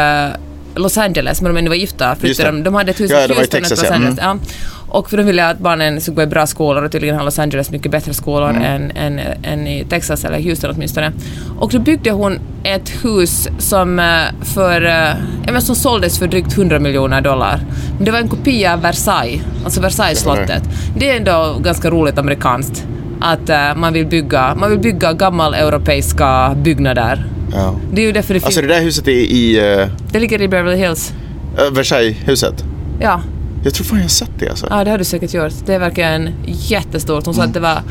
[0.75, 2.15] Los Angeles, men de ännu var gifta.
[2.15, 3.95] Flyttade de, de hade ett hus i Houston, Texas, Los ja.
[3.95, 4.01] Mm.
[4.07, 4.19] Angeles.
[4.21, 4.37] Ja.
[4.87, 7.39] Och för de ville att barnen skulle gå i bra skolor och tydligen har Los
[7.39, 8.63] Angeles mycket bättre skolor Mm.
[8.63, 11.11] än, än, än i Texas, eller Houston åtminstone.
[11.59, 14.05] Och då byggde hon ett hus som, eh,
[14.53, 14.81] för,
[15.51, 17.59] men som såldes för drygt 100 miljoner dollar.
[17.99, 20.63] Det var en kopia av Versailles, alltså Versailles-slottet.
[20.97, 22.85] Det är ändå ganska roligt amerikanskt
[23.21, 27.25] att eh, man, vill bygga, man vill bygga gammal europeiska byggnader.
[27.53, 27.75] Ja.
[27.93, 28.45] Det är ju därför det finns...
[28.45, 31.13] Alltså det där huset är i uh, Det ligger i Beverly Hills.
[31.71, 32.63] Versailles-huset.
[32.99, 33.21] Ja,
[33.63, 34.67] Jag tror fan jag har sett det alltså.
[34.69, 35.53] ja, det har du säkert gjort.
[35.65, 37.25] Det är verkligen jättestort.
[37.25, 37.81] Hon sa att det var...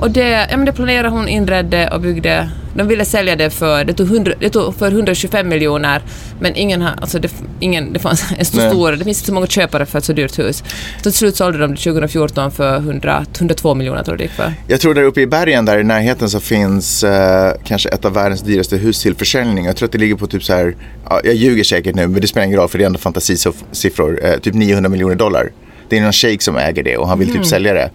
[0.00, 2.50] Och det, ja, men det planerade hon, inredde och byggde.
[2.74, 6.02] De ville sälja det för, det tog, 100, det tog för 125 miljoner,
[6.40, 8.70] men ingen alltså det, ingen, det fanns en så Nej.
[8.70, 10.64] stor, det finns så många köpare för ett så dyrt hus.
[11.02, 14.52] Till slut sålde de det 2014 för 100, 102 miljoner tror jag det gick för.
[14.66, 18.12] Jag tror där uppe i bergen där i närheten så finns eh, kanske ett av
[18.14, 19.64] världens dyraste hus till försäljning.
[19.64, 20.76] Jag tror att det ligger på typ så här,
[21.08, 24.20] ja, jag ljuger säkert nu men det spelar ingen roll för det är ändå fantasisiffror,
[24.24, 25.50] eh, typ 900 miljoner dollar.
[25.88, 27.42] Det är någon shejk som äger det och han vill Mm.
[27.42, 27.90] typ sälja det.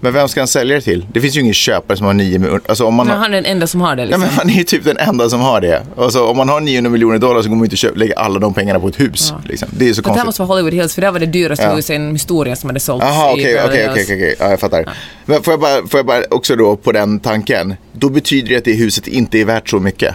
[0.00, 1.06] Men vem ska han sälja det till?
[1.12, 2.60] Det finns ju ingen köpare som har 9 miljoner.
[2.68, 3.22] Alltså om man Men har...
[3.22, 4.20] han är den enda som har det Ja, liksom.
[4.20, 5.82] men han är ju typ den enda som har det.
[5.98, 8.54] Alltså, om man har 900 miljoner dollar så går man inte köpa, lägga alla de
[8.54, 9.32] pengarna på ett hus.
[9.44, 9.68] Liksom.
[9.72, 10.26] Det är så För det här konstigt.
[10.26, 11.74] måste vara Hollywood Hills, för det var det dyraste Ja.
[11.74, 14.34] huset i historien som hade sålts Jaha, okej, okej, okej.
[14.38, 14.84] Ja, jag fattar.
[15.24, 17.74] Men får jag, bara, får jag bara också då på den tanken.
[17.92, 20.14] Då betyder det att det huset inte är värt så mycket.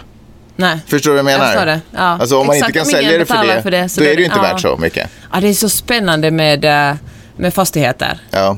[0.56, 0.80] Nej.
[0.88, 1.54] Förstår du vad jag menar?
[1.56, 1.80] Jag det.
[1.92, 2.00] Ja.
[2.00, 4.20] Alltså om man Exakt, inte kan sälja det för det, för det, då är det
[4.20, 4.42] ju inte ja.
[4.42, 5.10] värt så mycket.
[5.34, 6.96] Ja, det är så spännande med, eh,
[7.38, 8.20] med fastigheter.
[8.32, 8.58] Ja.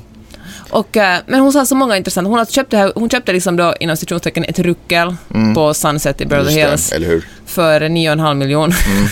[0.69, 2.30] Och, eh, men hon sa så många intressanta.
[2.30, 5.15] Hon, har köpt det här, hon köpte liksom då inom citationstecken ett ruckel
[5.56, 6.69] på Sunset i Beverly Mm.
[6.69, 6.93] Hills
[7.45, 8.77] för 9,5 miljoner.
[8.91, 9.08] Mm.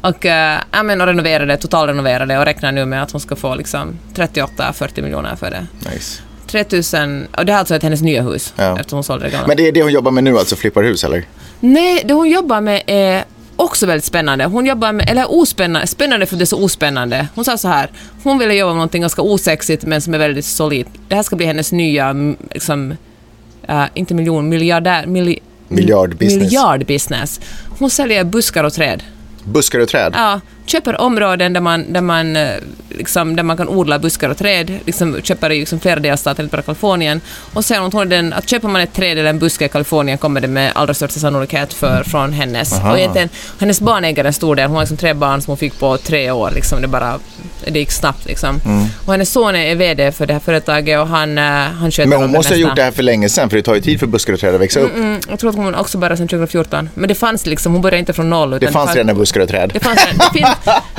[0.00, 0.24] och,
[0.70, 5.02] ja, men, och renoverade, totalrenoverade och räknar nu med att hon ska få liksom 38-40
[5.02, 5.66] miljoner för det.
[5.92, 6.22] Nice.
[6.46, 8.76] 3000, och det är alltså ett hennes nya hus Ja.
[8.78, 9.46] eftersom hon sålde det gamla.
[9.46, 11.24] Men det är det hon jobbar med nu, alltså flippar hus eller?
[11.60, 13.24] Nej, det hon jobbar med är
[13.56, 14.44] också väldigt spännande.
[14.44, 17.28] Hon jobbar med, eller ospännande, spännande för det är så ospännande.
[17.34, 17.90] Hon sa så här,
[18.22, 20.88] hon ville jobba med någonting ganska osexigt men som är väldigt solidt.
[21.08, 22.14] Det här ska bli hennes nya,
[22.52, 22.96] liksom,
[23.68, 25.38] äh, inte miljon, miljardär, milli,
[25.68, 26.42] Miljardbusiness.
[26.42, 27.40] miljardbusiness.
[27.78, 29.02] Hon säljer buskar och träd.
[29.44, 30.12] Buskar och träd?
[30.16, 32.50] Ja, köper områden där man, där man, eh,
[32.88, 36.56] liksom, där man kan odla buskar och träd, liksom, köper i liksom flera delstater, inte
[36.56, 37.20] bara Kalifornien.
[37.52, 40.48] Och sen hon att köper man ett träd eller en buske i Kalifornien kommer det
[40.48, 42.72] med allra största sannolikhet för, från hennes.
[42.72, 42.92] Aha.
[42.92, 43.28] Och egentligen,
[43.60, 45.96] hennes barn äger en stor del, hon har liksom tre barn som hon fick på
[45.96, 46.50] tre år.
[46.54, 47.18] Liksom, det, bara,
[47.66, 48.26] det gick snabbt.
[48.26, 48.60] Liksom.
[48.64, 48.86] Mm.
[49.06, 52.18] Och hennes son är VD för det här företaget och han, eh, han sköter Men
[52.18, 52.68] hon måste ha mesta.
[52.68, 54.54] gjort det här för länge sedan för det tar ju tid för buskar och träd
[54.54, 54.96] att växa upp.
[54.96, 56.88] Mm, jag tror att hon också började sedan 2014.
[56.94, 58.58] Men det fanns liksom, hon började inte från noll.
[58.60, 59.70] Det fanns redan buskar och träd.
[59.74, 60.53] det, fanns, det, finns,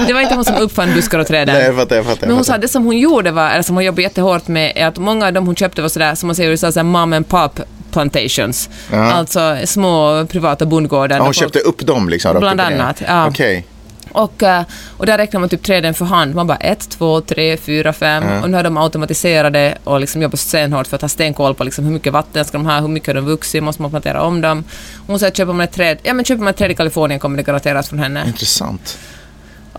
[0.08, 1.48] det var inte hon som uppfann buskar och träd.
[1.48, 2.28] Nej, jag fattar, jag fattar.
[2.28, 4.74] Men hon sa att det som hon gjorde var, eller som hon jobbade jättehårt med,
[4.76, 7.14] är att många av dem hon köpte var sådär, som man säger i USA, mom
[7.14, 7.60] and pop
[7.92, 8.70] plantations.
[8.92, 9.12] Ja.
[9.12, 11.08] Alltså små privata bondgårdar.
[11.08, 12.40] Där hon folk- köpte upp dem liksom?
[12.40, 13.28] Bland annat, ja.
[13.28, 13.66] Okej.
[14.12, 14.64] Och, eh,
[14.98, 16.36] och där räknar man typ träden för hand.
[16.36, 18.24] Man bara ett, två, tre, fyra, fem.
[18.30, 18.42] Ja.
[18.42, 21.86] Och nu har de automatiserade och liksom jobbar stenhårt för att ha stenkoll på liksom
[21.86, 24.42] hur mycket vatten ska de ha, hur mycket har de vuxit, måste man plantera om
[24.42, 24.64] dem.
[25.08, 27.20] Hon sa att köper man ett träd, ja men köper man ett träd i Kalifornien
[27.20, 28.24] kommer det garanterat från henne.
[28.28, 28.98] Intressant.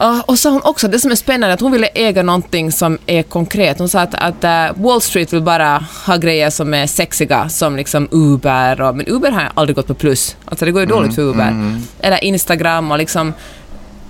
[0.01, 2.99] Ja, och sa hon också, det som är spännande, att hon ville äga någonting som
[3.07, 3.79] är konkret.
[3.79, 7.77] Hon sa att, att eh, Wall Street vill bara ha grejer som är sexiga, som
[7.77, 10.37] liksom Uber, och, men Uber har aldrig gått på plus.
[10.45, 11.81] Alltså det går ju dåligt för Uber.
[12.01, 13.33] Eller Instagram och liksom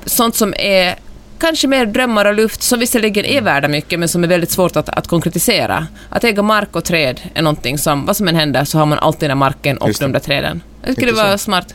[0.04, 0.94] sånt som är
[1.38, 4.76] kanske mer drömmar och luft, som visserligen är värda mycket, men som är väldigt svårt
[4.76, 5.86] att, att konkretisera.
[6.10, 8.98] Att äga mark och träd är någonting som, vad som än händer, så har man
[8.98, 10.62] alltid den här marken och de där träden.
[10.82, 11.74] Jag tycker det var smart.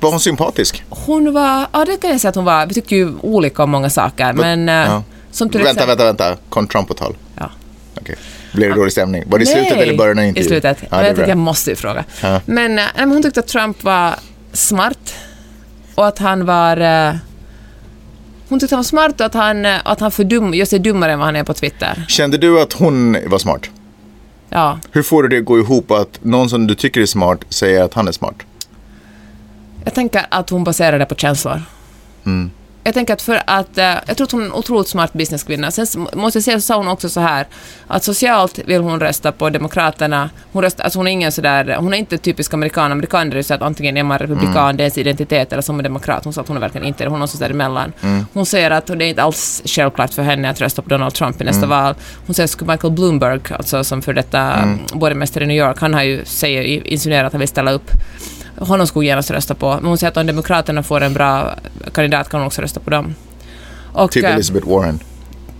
[0.00, 0.84] Var hon sympatisk?
[0.88, 3.70] Hon var, ja det kan jag säga att hon var, vi tycker ju olika om
[3.70, 5.02] många saker, men eh, Ja.
[5.30, 6.06] som till Vänta, exempel...
[6.06, 6.42] vänta, vänta.
[6.48, 7.14] Kom Trump på tal?
[7.38, 7.50] Ja.
[8.00, 8.16] Okej.
[8.52, 9.24] Blev det dålig stämning?
[9.26, 10.48] Var det i slutet eller i början av i intervjun?
[10.50, 10.78] slutet.
[10.80, 12.04] Ja, men jag tänkte jag måste ju fråga.
[12.22, 12.40] Ja.
[12.46, 14.14] Men, eh, nej, men hon tyckte att Trump var
[14.52, 15.14] smart
[15.94, 16.76] och att han var...
[17.08, 17.14] eh,
[18.48, 21.12] Hon tyckte han var smart och att han, att han för dum, just är dummare
[21.12, 22.04] än vad han är på Twitter.
[22.08, 23.70] Kände du att hon var smart?
[24.48, 24.78] Ja.
[24.90, 27.82] Hur får du det att gå ihop att någon som du tycker är smart säger
[27.84, 28.34] att han är smart?
[29.84, 31.62] Jag tänker att hon baserar det på känslor.
[32.84, 35.70] jag tänker att för att, eh, jag tror att hon är en otroligt smart businesskvinna.
[35.70, 37.46] Sen måste jag säga så sa hon också så här,
[37.86, 40.30] att socialt vill hon rösta på Demokraterna.
[40.52, 42.92] Hon, röstar, alltså hon är ingen sådär, hon är inte typisk amerikan.
[42.92, 45.78] Amerikaner är ju så att antingen är man republikan, det är ens identitet, eller som
[45.78, 46.24] en demokrat.
[46.24, 47.92] Hon sa att hon är verkligen inte det, hon är någonstans däremellan.
[48.32, 51.40] Hon säger att det är inte alls självklart för henne att rösta på Donald Trump
[51.40, 51.94] i nästa val.
[52.26, 54.78] Hon säger att Michael Bloomberg, alltså som för detta mm.
[54.94, 57.90] borgmästare i New York, han har ju säger, insinuerat att han vill ställa upp
[58.68, 59.74] honom skulle hon genast rösta på.
[59.74, 61.54] Men hon säger att om Demokraterna får en bra
[61.94, 63.14] kandidat kan hon också rösta på dem.
[63.92, 65.00] Och, Typ eh, Elizabeth Warren.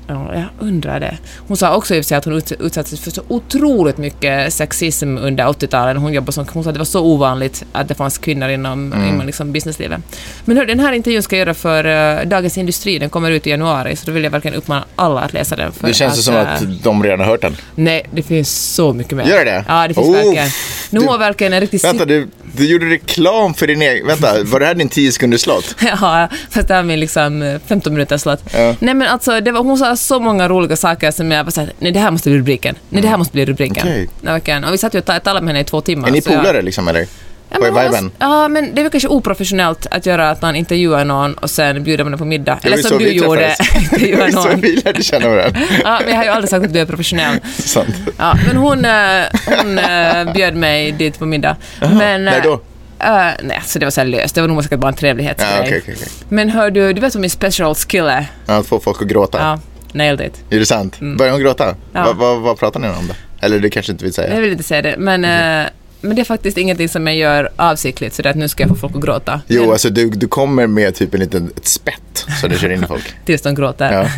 [0.06, 1.18] Ja, jag undrar det.
[1.48, 4.54] Hon sa också i och för sig att hon ut- utsattes för så otroligt mycket
[4.54, 5.96] sexism under 80-talet.
[6.02, 8.92] Hon jobbade som, hon sa att det var så ovanligt att det fanns kvinnor inom,
[8.92, 9.08] Mm.
[9.08, 10.00] inom liksom businesslivet.
[10.44, 11.86] Men hör, den här intervjun ska jag göra för
[12.20, 12.98] uh, Dagens Industri.
[12.98, 15.72] Den kommer ut i januari, så då vill jag verkligen uppmana alla att läsa den.
[15.72, 17.56] För Det känns att, som eh, att de redan har hört den.
[17.74, 19.24] Nej, det finns så mycket mer.
[19.24, 19.64] Gör det?
[19.68, 20.48] Ja, det finns Oh, verkligen.
[20.90, 24.06] Nu har verkligen en riktig Vänta, du, du gjorde reklam för din egen...
[24.06, 25.74] Vänta, var det här din 10 sekunders slott?
[26.00, 28.42] Ja, fast det här är min liksom eh, 15 minuters slott.
[28.54, 28.74] Ja.
[28.80, 31.72] Nej men alltså, det var, hon sa så många roliga saker som jag var såhär,
[31.78, 32.74] nej det här måste bli rubriken.
[32.88, 34.06] Nej det här måste bli rubriken.
[34.20, 34.64] Verkligen.
[34.64, 36.08] Och vi satt ju och ta- talade med henne i två timmar.
[36.08, 37.06] Är ni så jag- polare liksom eller?
[37.52, 38.10] Ja, Vad är men, viben?
[38.18, 41.50] var- ja, men det är väl kanske oprofessionellt att göra att man intervjuar någon och
[41.50, 42.58] sen bjuder man den på middag.
[42.62, 44.60] Eller som du gjorde, intervjua var så någon.
[44.60, 45.60] vi lärde känna varandra.
[45.84, 47.36] Ja, men jag har ju aldrig sagt att du är professionell.
[47.58, 47.88] Sant.
[48.18, 51.56] Ja, men hon, eh, hon eh, bjöd mig dit på middag.
[51.80, 52.52] men, När då?
[52.98, 54.34] eh, nej, så det var så här löst.
[54.34, 55.50] Det var nog säkert bara en trevlighetsgrej.
[55.56, 56.08] Ja, okej, okej, okej.
[56.28, 58.26] Men hör du, du vet vad min special skill är?
[58.46, 59.38] Ja, Att få folk att gråta.
[59.38, 59.58] Ja,
[59.92, 60.44] nailed it.
[60.50, 60.98] Är det sant?
[61.18, 61.64] Börjar hon gråta?
[61.64, 61.76] Mm.
[61.92, 62.04] Ja.
[62.04, 63.14] Vad, vad, vad pratar ni om då?
[63.40, 64.34] Eller det kanske inte vill säga?
[64.34, 65.66] Jag vill inte säga det, men, eh,
[66.00, 68.76] men det är faktiskt ingenting som jag gör avsiktligt, så att nu ska jag få
[68.76, 69.40] folk att gråta.
[69.46, 72.70] Jo, Men, alltså du, du kommer med typ en liten ett spett så du kör
[72.70, 73.14] in folk.
[73.24, 73.92] Tills de gråter.
[73.92, 74.10] Ja.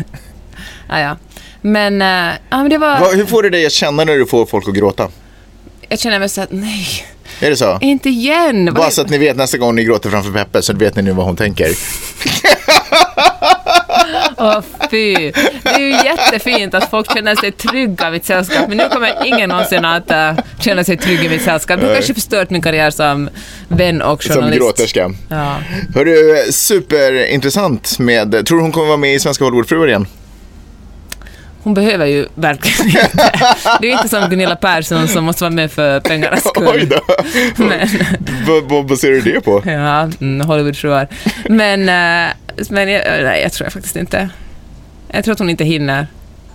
[0.89, 1.17] Ja, ja.
[1.61, 2.07] Men, eh,
[2.49, 2.99] ja, men det var...
[2.99, 5.09] Vad, hur får du dig att känna när du får folk att gråta?
[5.89, 6.87] Jag känner mig så att nej,
[7.39, 7.77] Är det så?
[7.81, 8.73] inte igen.
[8.73, 11.11] Bara så att ni vet nästa gång ni gråter framför Peppe så vet ni nu
[11.11, 11.67] vad hon tänker.
[14.43, 15.13] Åh fy.
[15.63, 19.25] Det är ju jättefint att folk känner sig trygga i mitt sällskap, men nu kommer
[19.25, 21.79] ingen någonsin att uh, känna sig trygg i mitt sällskap.
[21.81, 23.29] Du kanske förstört min karriär som
[23.67, 24.59] vän och Som journalist.
[24.61, 25.11] gråterska.
[25.29, 25.55] Ja.
[25.95, 28.45] Hörru, superintressant med...
[28.45, 30.07] Tror du hon kommer vara med i Svenska Hollywoodfruar igen?
[31.63, 33.31] Hon behöver ju verkligen inte.
[33.81, 36.67] Det är inte som Gunilla Persson som måste vara med för pengarnas skull.
[36.73, 37.01] Oj då.
[37.55, 37.87] Men,
[38.69, 39.61] Vad, baserar du det på?
[39.65, 41.07] ja, mm, Hollywoodfruar.
[41.49, 42.33] Men, eh,
[42.69, 44.29] men jag, nej, jag tror jag faktiskt inte.
[45.11, 46.07] Jag tror att hon inte hinner.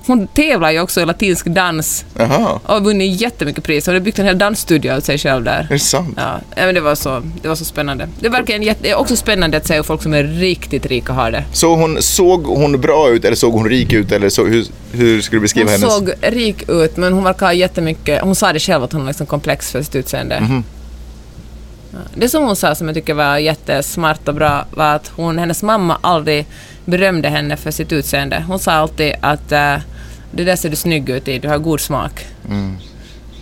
[0.06, 3.86] Hon tävlar ju också i latinsk dans Jaha, och har vunnit jättemycket pris.
[3.86, 5.58] Hon har byggt en hel dansstudio åt sig själv där.
[5.60, 6.14] är det sant?
[6.16, 8.08] Ja, men det var så, det var så spännande.
[8.20, 11.12] Det verkar en jätte, är också spännande att se hur folk som är riktigt rika
[11.12, 11.44] har det.
[11.52, 15.20] Så hon, såg hon bra ut eller såg hon rik ut eller så, hur, hur
[15.20, 15.94] skulle du beskriva Hon hennes...
[15.94, 18.22] såg rik ut, men hon verkar ha jättemycket...
[18.22, 20.40] Hon sa det själv att hon har liksom komplex för sitt utseende.
[20.40, 20.54] Mhm.
[20.56, 20.77] Ja,
[22.14, 25.62] Det som hon sa som jag tycker var jättesmart och bra var att hon, hennes
[25.62, 26.46] mamma aldrig
[26.84, 28.44] berömde henne för sitt utseende.
[28.48, 29.76] Hon sa alltid att eh,
[30.30, 32.26] det där ser du snygg ut i, du har god smak.
[32.48, 32.76] Mm.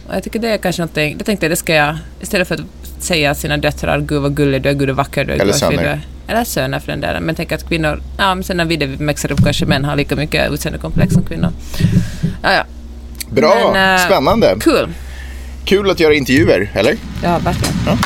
[0.09, 2.55] Och jag tycker det är kanske någonting, det tänkte jag, det ska jag, istället för
[2.55, 5.41] att säga till sina döttrar, gud vad gullig du är, gud vad vacker du är,
[5.41, 6.01] Eller söner.
[6.29, 7.23] Eller söner för den delen.
[7.23, 10.17] Men tänk att kvinnor, ja men sen när vi växer upp kanske män har lika
[10.17, 11.51] mycket utseendekomplex som kvinnor.
[12.43, 12.65] Ja, ja.
[13.31, 14.57] Bra, Men, eh, spännande.
[14.61, 14.89] Kul.
[15.65, 16.97] Kul att göra intervjuer, eller?
[17.23, 17.75] Ja, verkligen.
[17.87, 17.99] Ja.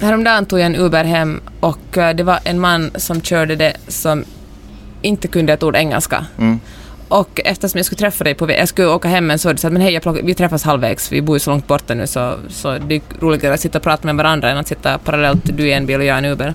[0.00, 3.76] Häromdagen tog jag en Uber hem och eh, det var en man som körde det
[3.88, 4.24] som
[5.02, 6.26] inte kunde ett ord engelska.
[6.38, 6.60] Mm.
[7.08, 9.82] Och eftersom jag skulle träffa dig på jag skulle åka hem men så att men
[9.82, 12.78] hej, jag plockar, vi träffas halvvägs, vi bor ju så långt borta nu så, så
[12.78, 15.72] det är roligare att sitta och prata med varandra än att sitta parallellt, du i
[15.72, 16.54] en bil och jag i en Uber.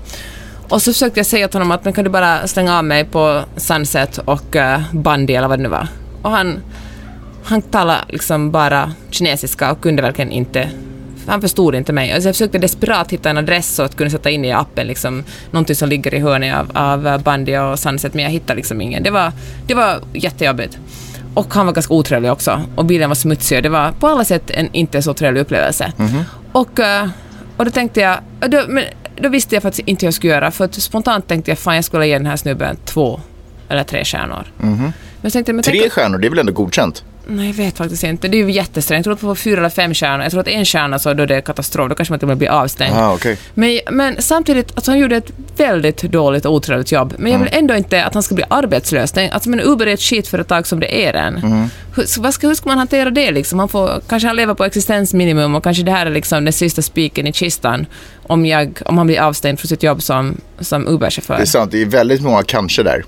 [0.69, 3.05] Och så försökte jag säga till honom att men kan du bara slänga av mig
[3.05, 5.87] på Sunset och uh, Bandy eller vad det nu var.
[6.21, 6.61] Och han,
[7.45, 10.69] han talade liksom bara kinesiska och kunde verkligen inte
[11.27, 12.11] han förstod inte mig.
[12.11, 15.23] Alltså jag försökte desperat hitta en adress så att kunna sätta in i appen liksom,
[15.51, 19.03] någonting som ligger i hörnet av, av Bandy och Sunset, men jag hittade liksom ingen.
[19.03, 19.31] Det var,
[19.67, 20.77] det var jättejobbigt.
[21.33, 22.61] Och han var ganska otrevlig också.
[22.75, 25.91] Och bilen var smutsig och det var på alla sätt en inte så trevlig upplevelse.
[26.51, 27.07] Och, eh,
[27.57, 28.83] och då tänkte jag, och då, men,
[29.21, 31.75] då visste jag faktiskt inte hur jag skulle göra, för att spontant tänkte jag fan
[31.75, 33.19] jag skulle ge den här snubben två
[33.69, 34.43] eller tre stjärnor.
[34.57, 37.03] Men jag tänkte, men tänk- Tre stjärnor, det är väl ändå godkänt?
[37.27, 38.27] Nej, jag vet faktiskt inte.
[38.27, 38.97] Det är ju jättesträngt.
[38.97, 40.23] Jag tror att man får fyra eller fem stjärnor.
[40.23, 41.89] Jag tror att en stjärna så då är det katastrof.
[41.89, 42.95] Då kanske man till och med blir avstängd.
[42.97, 43.37] Ah, okej.
[43.53, 47.13] Men, men samtidigt, alltså han gjorde ett väldigt dåligt och otrevligt jobb.
[47.17, 49.11] Men jag vill ändå inte att han ska bli arbetslös.
[49.11, 51.69] Det- Alltså, men Uber är ett skitföretag som det är den.
[51.95, 53.59] Hur, så vad ska, hur ska man hantera det liksom?
[53.59, 56.81] Han får, kanske han lever på existensminimum och kanske det här är liksom den sista
[56.81, 57.85] spiken i kistan
[58.23, 61.35] om, jag, om han blir avstängd från sitt jobb som, som Uber-chaufför.
[61.37, 63.03] Det är sant, det är väldigt många kanske där.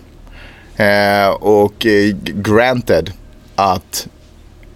[0.76, 3.12] Eh, och eh, granted
[3.58, 4.08] att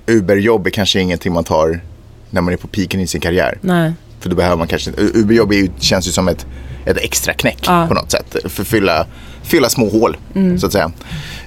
[0.08, 1.82] Uberjobb är kanske ingenting man tar
[2.30, 3.58] när man är på piken i sin karriär.
[3.62, 3.94] Nej.
[4.20, 6.46] För då behöver man kanske inte, Uberjobb ju, känns ju som ett,
[6.86, 7.86] ett extra knäck Ja.
[7.88, 8.36] på något sätt.
[8.46, 9.06] För att fylla,
[9.44, 10.18] fylla små hål
[10.60, 10.92] så att säga.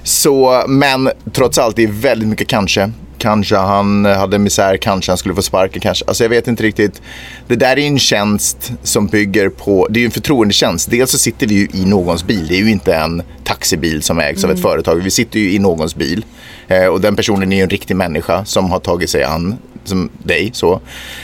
[0.03, 2.91] Så, men trots allt, det är väldigt mycket kanske.
[3.25, 6.05] Kanske han hade misär, kanske han skulle få sparken, kanske.
[6.07, 7.01] Alltså jag vet inte riktigt.
[7.47, 10.91] Det där är en tjänst som bygger på, det är ju en förtroendetjänst.
[10.91, 12.47] Dels så sitter vi ju i någons bil.
[12.47, 14.95] Det är ju inte en taxibil som ägs av ett företag.
[14.95, 16.25] Vi sitter ju i någons bil.
[16.67, 19.57] Eh, och den personen är ju en riktig människa som har tagit sig an
[19.87, 20.49] som dig.
[20.53, 20.81] Så.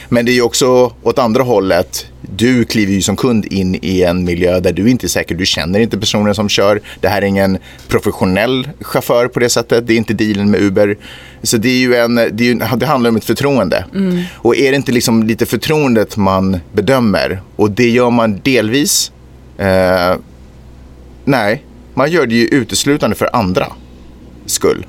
[0.08, 2.06] Men det är ju också åt andra hållet.
[2.20, 5.34] Du kliver ju som kund in i en miljö där du inte är säker.
[5.34, 6.80] Du känner inte personen som kör.
[7.00, 9.86] Det här är ingen professionell chaufför på det sättet.
[9.86, 10.96] Det är inte dealen med Uber.
[11.42, 13.84] Så det, är ju en, det, är ju, det handlar om ett förtroende.
[14.34, 17.42] Och är det inte liksom lite förtroendet man bedömer?
[17.56, 19.12] Och det gör man delvis.
[19.58, 20.14] Eh,
[21.24, 23.66] nej, man gör det ju uteslutande för andra
[24.46, 24.86] skull.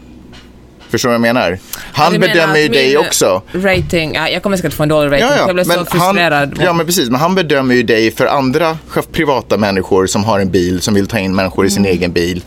[0.93, 1.57] Förstår du vad jag menar?
[1.93, 3.41] Han bedömer ju dig också.
[3.53, 5.27] Rating, ja, jag kommer säkert få en dålig rating.
[5.47, 6.59] jag blev så han, frustrerad.
[6.63, 7.09] ja, men precis.
[7.09, 8.77] Men han bedömer ju dig för andra
[9.11, 11.97] privata människor som har en bil, som vill ta in människor i sin Mm.
[11.97, 12.43] egen bil.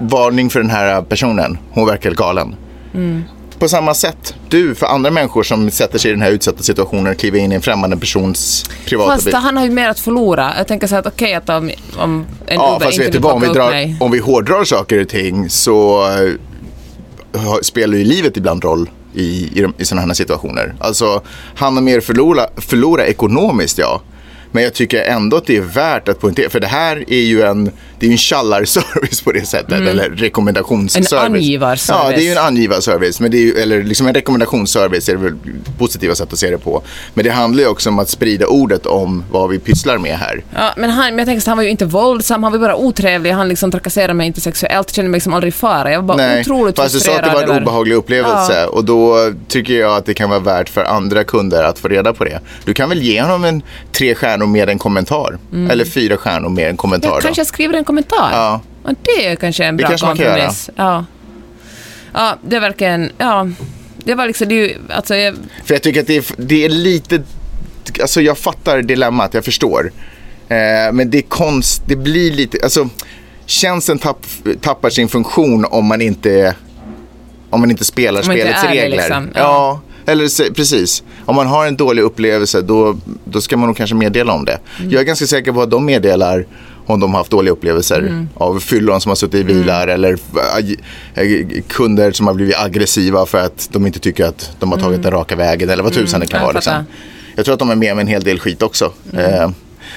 [0.00, 1.58] Varning för den här personen.
[1.70, 2.54] Hon verkar galen.
[2.94, 3.22] Mm.
[3.58, 7.12] På samma sätt, du för andra människor som sätter sig i den här utsatta situationen
[7.12, 9.34] och kliver in i en främmande persons privata Fast bil.
[9.34, 10.52] han har ju mer att förlora.
[10.58, 13.12] Jag tänker så här att okej att om, om en Ja, Uber fast inte vet
[13.12, 13.96] du vad, om vi, plocka upp drar, mig.
[14.00, 16.04] om vi hårdrar saker och ting så
[17.62, 20.74] spelar ju livet ibland roll i, i, de- i sådana här situationer.
[20.80, 21.22] Alltså,
[21.56, 24.00] han har mer förlora, förlora ekonomiskt, ja.
[24.52, 27.42] Men jag tycker ändå att det är värt att poängtera, för det här är ju
[27.42, 27.64] en,
[27.98, 31.12] det är ju en tjallarservice på det sättet, eller rekommendationsservice.
[31.12, 31.24] Mm.
[31.24, 32.02] En angivarservice.
[32.04, 35.12] Ja, det är ju en angivarservice, men det är ju, eller liksom en rekommendationsservice är
[35.12, 35.34] det väl
[35.78, 36.82] positiva sätt att se det på.
[37.14, 40.44] Men det handlar ju också om att sprida ordet om vad vi pysslar med här.
[40.54, 42.76] Ja, men, han, men jag tänker så han var ju inte våldsam, han var bara
[42.76, 45.92] otrevlig, han liksom trakasserade mig inte sexuellt, kände mig liksom aldrig i fara.
[45.92, 48.84] Jag var bara otroligt fast du sa att det var en över- obehaglig upplevelse och
[48.84, 52.24] då tycker jag att det kan vara värt för andra kunder att få reda på
[52.24, 52.40] det.
[52.64, 55.38] Du kan väl ge honom en tre stjärnor med en kommentar.
[55.70, 57.08] Eller fyra stjärnor med en kommentar.
[57.08, 57.20] Jag då.
[57.20, 58.30] kanske skriver en kommentar.
[58.32, 58.60] Ja.
[58.82, 60.70] Och det är kanske en Det bra kan kompromiss.
[60.76, 61.04] Ja.
[62.12, 63.12] ja, det är verkligen...
[63.18, 63.48] Ja,
[64.04, 64.48] det var liksom...
[64.48, 67.22] Det är ju, alltså, jag, För jag tycker att det är, det är lite,
[68.00, 69.92] alltså jag fattar dilemmat, jag förstår.
[70.48, 70.56] Eh,
[70.92, 72.88] men det är konst, det blir lite, alltså
[73.46, 74.26] tjänsten tapp,
[74.60, 76.54] tappar sin funktion om man inte,
[77.50, 78.96] om man inte spelar Om man inte spelets är det, regler.
[78.96, 79.30] liksom.
[79.34, 79.80] Ja.
[80.08, 81.02] Eller precis.
[81.24, 84.58] Om man har en dålig upplevelse då, då ska man nog kanske meddela om det.
[84.78, 84.90] Mm.
[84.90, 86.46] Jag är ganska säker på att de meddelar
[86.86, 88.28] om de har haft dåliga upplevelser Mm.
[88.34, 90.12] av fyllon som har suttit i bilar eller
[91.14, 95.02] äh, kunder som har blivit aggressiva för att de inte tycker att de har tagit
[95.02, 96.42] den raka vägen eller vad tusan det kan Mm.
[96.42, 96.54] jag vara.
[96.54, 96.74] Liksom.
[97.36, 98.92] Jag tror att de är med om en hel del skit också.
[99.12, 99.34] Mm.
[99.34, 99.50] Eh,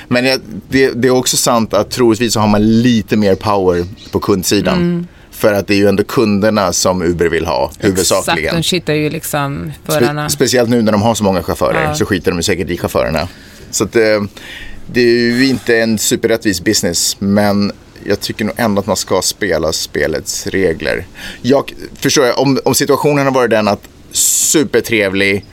[0.08, 0.24] men
[0.70, 5.08] det, det är också sant att troligtvis så har man lite mer power på kundsidan.
[5.42, 8.40] För att det är ju ändå kunderna som Uber vill ha huvudsakligen.
[8.58, 10.30] Exakt, de skiter ju liksom Spe, förarna.
[10.30, 11.96] speciellt nu när de har så många chaufförer Ja.
[11.96, 13.28] så skiter de ju säkert i chaufförerna.
[13.72, 14.02] Så att, eh,
[14.94, 17.72] det är ju inte en superrättvis business men
[18.04, 21.06] jag tycker nog ändå att man ska spela spelets regler.
[21.42, 25.46] Jag förstår, jag, om, om situationen har varit den att supertrevlig,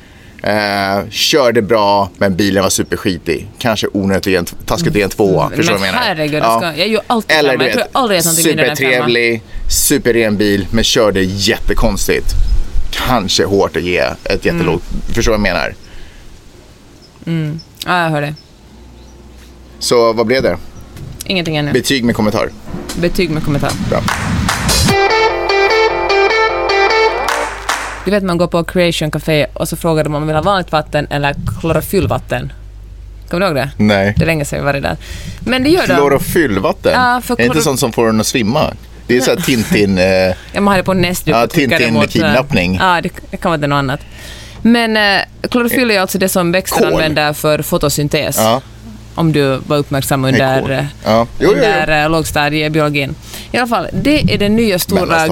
[0.42, 3.48] eh, körde bra men bilen var superskitig.
[3.58, 5.50] Kanske onödigt att ge en- taskigt att ge en tvåa.
[5.50, 6.04] Förstår du vad jag menar?
[6.06, 7.64] herregud, jag, ska, jag är ju alltid Eller femma.
[7.64, 8.90] Jag tror jag aldrig gett någonting mindre än en femma.
[8.90, 12.26] supertrevlig, superren bil men körde jättekonstigt.
[12.90, 15.02] Kanske hårt att ge ett jättelågt, Mm.
[15.14, 15.74] förstår du vad jag menar?
[17.86, 18.34] Ja, jag hör det.
[19.78, 20.56] Så vad blev det?
[21.24, 21.72] Ingenting ännu.
[21.72, 22.50] Betyg med kommentar.
[23.00, 23.72] Betyg med kommentar.
[23.90, 24.02] Bra.
[28.08, 30.42] Du vet man går på Creation Café och så frågar de om man vill ha
[30.42, 32.52] vanligt vatten eller klorofyllvatten.
[33.30, 33.70] Kommer du ihåg det?
[33.76, 34.14] Nej.
[34.16, 34.96] Det är länge sedan jag var där.
[35.40, 35.94] Men det gör de.
[35.94, 36.92] Klorofyllvatten?
[36.92, 38.74] Ja, för är det inte sånt som får en att svimma?
[39.06, 39.98] Det är så här Tintin...
[39.98, 40.04] Eh,
[40.52, 42.78] Ja, man har det på Nestdup Ja, och trycker Tintin emot, kidnappning.
[42.80, 44.00] Ja, det, kan vara något annat.
[44.62, 46.92] Men eh, klorofyll är alltså det som växter Kol.
[46.92, 48.36] använder för fotosyntes.
[48.38, 48.62] ja,
[49.14, 51.26] Om du var uppmärksam under, eh, Ja.
[51.38, 52.04] Jo, jo, under jo.
[52.04, 53.14] eh, lågstadiebiologin.
[53.52, 55.28] I alla fall, det är den nya stora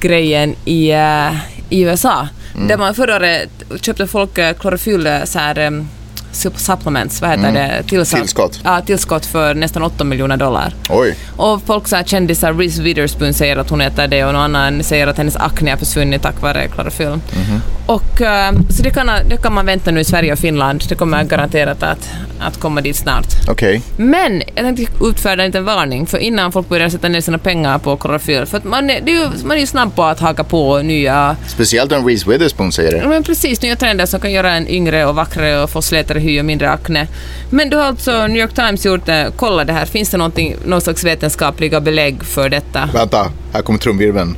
[0.00, 1.34] grejen i, eh,
[1.68, 2.28] i USA.
[2.54, 2.68] Mm.
[2.68, 3.50] Där man förra året
[3.80, 5.88] köpte folk klorofyll, så här, um,
[6.34, 7.82] supplements, vad heter det?
[7.88, 8.14] Tillsatt.
[8.14, 8.22] Mm.
[8.22, 8.60] Tillskott.
[8.64, 10.74] Ja, tillskott för nästan 8 miljoner dollar.
[10.90, 11.16] Oj.
[11.36, 14.84] Och folk så här kändisar, Reese Witherspoon säger att hon äter det och någon annan
[14.84, 17.08] säger att hennes akne har försvunnit tack vare klorofyll.
[17.08, 17.60] Mhm.
[17.86, 20.84] Och, eh, så det kan, det kan man vänta nu i Sverige och Finland.
[20.88, 23.26] Det kommer garanterat att, att komma dit snart.
[23.48, 23.82] Okej.
[23.96, 27.78] Men jag tänkte utfärda en liten varning för innan folk börjar sätta ner sina pengar
[27.78, 28.46] på klorofyll.
[28.46, 30.78] För att man är, det är ju, man är ju snabb på att haka på
[30.82, 33.08] nya Speciellt om Reese Witherspoon säger Ja, det.
[33.08, 36.40] men precis, nya trender som kan göra en yngre och vackrare och få slätare hy
[36.40, 37.06] och mindre akne.
[37.50, 40.56] Men då har alltså New York Times gjort, eh, kolla det här, finns det någonting,
[40.64, 42.88] någon slags vetenskapliga belägg för detta?
[42.94, 44.36] Vänta, här kommer trumvirveln.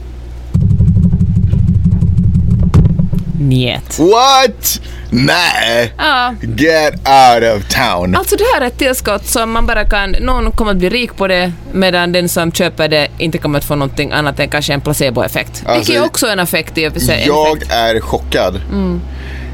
[3.40, 3.98] Njet.
[3.98, 4.80] What?
[5.10, 5.92] Nej!
[5.98, 6.34] Ja.
[6.56, 8.14] Get out of town.
[8.16, 11.16] Alltså det här är ett tillskott som man bara kan, någon kommer att bli rik
[11.16, 14.72] på det medan den som köper det inte kommer att få någonting annat än kanske
[14.72, 15.62] en placeboeffekt.
[15.66, 17.24] Alltså, Vilket är också en effekt i och för sig.
[17.26, 17.72] Jag effekt.
[17.72, 18.60] är chockad.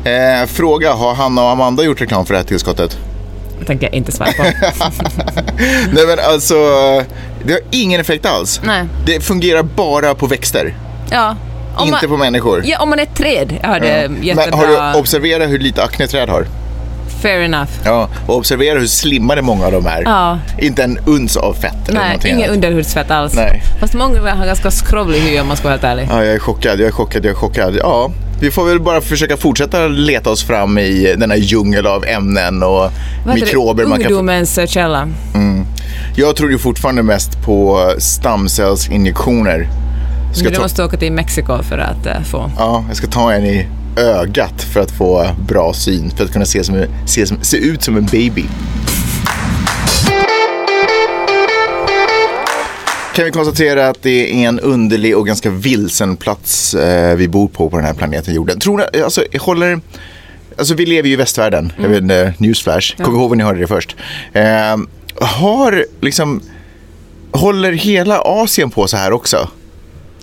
[0.04, 2.98] Eh, fråga, har Hanna och Amanda gjort reklam för det här tillskottet?
[3.58, 4.42] Jag tänker inte svara på.
[5.92, 6.54] Nej men alltså,
[7.44, 8.60] det har ingen effekt alls.
[8.64, 8.84] Nej.
[9.06, 10.74] Det fungerar bara på växter,
[11.10, 11.36] Ja.
[11.76, 12.62] Om inte på man, människor.
[12.64, 14.08] ja, om man är ett träd har det Ja.
[14.08, 14.56] Men jättebra...
[14.56, 16.46] har du observerat hur lite akne träd har?
[17.22, 17.70] Fair enough.
[17.84, 20.02] Ja, och observera hur slimmade många av dem är.
[20.02, 20.38] Ja.
[20.58, 22.54] Inte en uns av fett eller Nej, någonting ingen annat.
[22.56, 23.34] underhudsfett alls.
[23.34, 23.62] Nej.
[23.80, 26.08] Fast många har ganska skrovlig hy om man ska vara helt ärlig.
[26.10, 27.76] Ja, jag är chockad, jag är chockad, jag är chockad.
[27.80, 28.10] Ja,
[28.42, 32.90] vi får väl bara försöka fortsätta leta oss fram i denna djungel av ämnen och
[33.26, 33.88] Vad mikrober det?
[33.88, 34.06] man kan.
[34.12, 35.08] Ungdomens eh, källa.
[36.16, 39.68] Jag tror ju fortfarande mest på stamcellsinjektioner.
[40.34, 40.62] Ska Du ta...
[40.62, 42.50] måste åka till Mexiko för att eh, få.
[42.58, 43.66] Ja, jag ska ta en i
[43.96, 47.82] ögat för att få bra syn, för att kunna se, som, se, som, se ut
[47.82, 48.44] som en baby.
[53.14, 57.48] Kan vi konstatera att det är en underlig och ganska vilsen plats eh, vi bor
[57.48, 58.60] på på den här planeten jorden.
[58.60, 59.80] Tror ni, alltså, håller,
[60.58, 63.58] alltså vi lever ju i västvärlden, jag vet inte, newsflash, kom ihåg vad ni hörde
[63.58, 63.96] det först.
[64.32, 64.76] Eh,
[65.20, 66.40] har liksom,
[67.32, 69.48] håller hela Asien på så här också?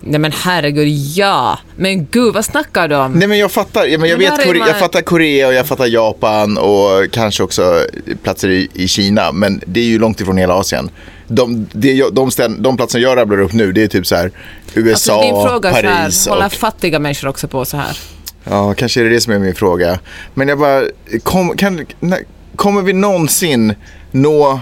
[0.01, 1.59] Nej men herregud, ja!
[1.75, 3.11] Men gud, vad snackar du om?
[3.13, 5.47] Nej men jag fattar, ja, men jag, Men vet är Kore- man- jag fattar Korea
[5.47, 7.85] och jag fattar Japan och kanske också
[8.23, 9.31] platser i, i Kina.
[9.31, 10.89] Men det är ju långt ifrån hela Asien.
[11.27, 14.31] De, det, de, ställ, de platser jag rabblar upp nu det är typ så här
[14.73, 16.53] USA, Alltså, din fråga är Paris så här, håller och...
[16.53, 17.97] fattiga människor också på så här?
[18.43, 19.99] Ja, kanske är det det som är min fråga.
[20.33, 20.83] Men jag bara,
[21.23, 22.19] kom, kan, när,
[22.55, 23.73] kommer vi någonsin
[24.11, 24.59] nå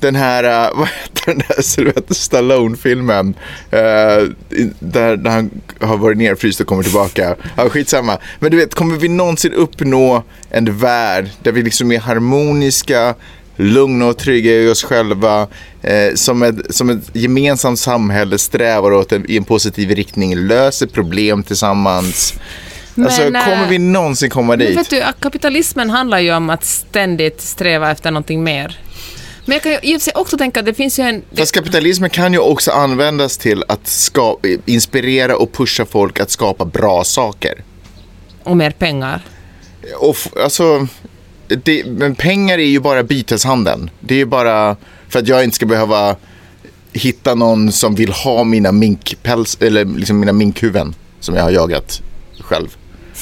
[0.00, 3.34] den här, uh, vad heter den där Sylvester Stallone-filmen?
[4.50, 7.36] I- där, där han har varit nerfryst och kommer tillbaka.
[7.56, 8.18] Ja, skitsamma.
[8.38, 13.14] Men du vet, kommer vi någonsin uppnå en värld där vi liksom är harmoniska,
[13.56, 15.46] lugna och trygga i oss själva,
[15.82, 20.86] eh, som, ett, som ett gemensamt samhälle strävar åt en, i en positiv riktning, löser
[20.86, 22.34] problem tillsammans.
[23.04, 24.78] alltså, Men, eh, kommer vi någonsin komma Men dit?
[24.78, 28.78] vet du, kapitalismen handlar ju om att ständigt sträva efter någonting mer.
[29.50, 31.22] Men jag kan ju i och för sig också tänka att det finns ju en...
[31.36, 34.36] Fast kapitalismen kan ju också användas till att ska,
[34.66, 37.64] inspirera och pusha folk att skapa bra saker.
[38.42, 39.20] och mer pengar.
[39.98, 40.86] Och alltså,
[41.64, 43.90] det, men pengar är ju bara byteshandeln.
[44.00, 44.76] Det är ju bara
[45.08, 46.16] för att jag inte ska behöva
[46.92, 52.02] hitta någon som vill ha mina minkpäls, eller liksom mina minkhuvuden som jag har jagat
[52.40, 52.76] själv.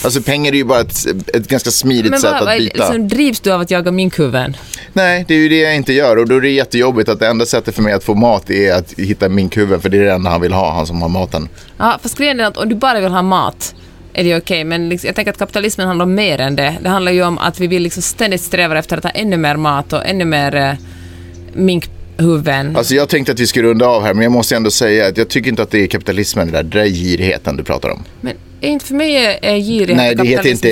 [0.05, 2.77] Alltså pengar är ju bara ett, ett ganska smidigt Men sätt vad, att byta.
[2.77, 4.57] liksom, drivs du av att jaga minkhuvuden?
[4.93, 7.27] Nej, det är ju det jag inte gör och då är det jättejobbigt att det
[7.27, 10.13] enda sättet för mig att få mat är att hitta minkhuvuden för det är det
[10.13, 11.49] enda han vill ha, han som har maten.
[11.79, 13.75] Ja, fast grejen är att om du bara vill ha mat
[14.13, 16.79] är det okej, men liksom, jag tänker att kapitalismen handlar om mer än det.
[16.83, 19.57] Det handlar ju om att vi vill liksom ständigt sträva efter att ha ännu mer
[19.57, 20.73] mat och ännu mer eh,
[21.55, 22.77] minkhuvuden.
[22.77, 25.17] Alltså jag tänkte att vi skulle runda av här men jag måste ändå säga att
[25.17, 27.89] jag tycker inte att det är kapitalismen det där, det där är girigheten du pratar
[27.89, 28.05] om.
[28.21, 30.69] Men inte för mig är, är girighet Nej, det heter inte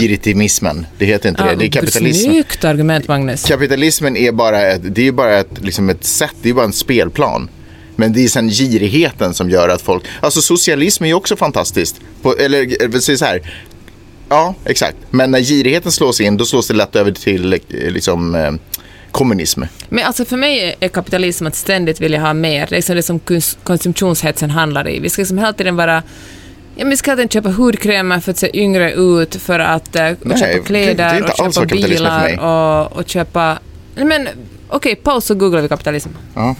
[0.00, 0.86] giritimismen.
[0.98, 1.56] Det heter inte det.
[1.56, 2.30] Det är kapitalism.
[2.30, 3.44] Snyggt argument, Magnus.
[3.44, 6.72] Kapitalismen är bara ett, det är bara ett, liksom ett sätt, det är bara en
[6.72, 7.48] spelplan.
[7.96, 12.00] Men det är sen girigheten som gör att folk, alltså socialism är ju också fantastiskt.
[12.22, 13.40] På, eller vill säga så här,
[14.28, 14.96] ja exakt.
[15.10, 18.52] Men när girigheten slås in då slås det lätt över till eh, liksom eh,
[19.10, 19.62] kommunism.
[19.88, 22.66] Men alltså för mig är kapitalism att ständigt vilja ha mer.
[22.70, 24.98] Det är liksom det som kons- konsumtionshetsen handlar i.
[24.98, 26.02] Vi ska liksom hela tiden vara
[26.76, 30.38] Ja, men ska tiden köpa hudkrämer för att se yngre ut, för att uh, Nej,
[30.38, 33.58] köpa kläder och köpa bilar och, och köpa...
[33.94, 34.28] Men
[34.68, 36.10] okej, paus och googlar vi kapitalism.
[36.34, 36.54] Ja.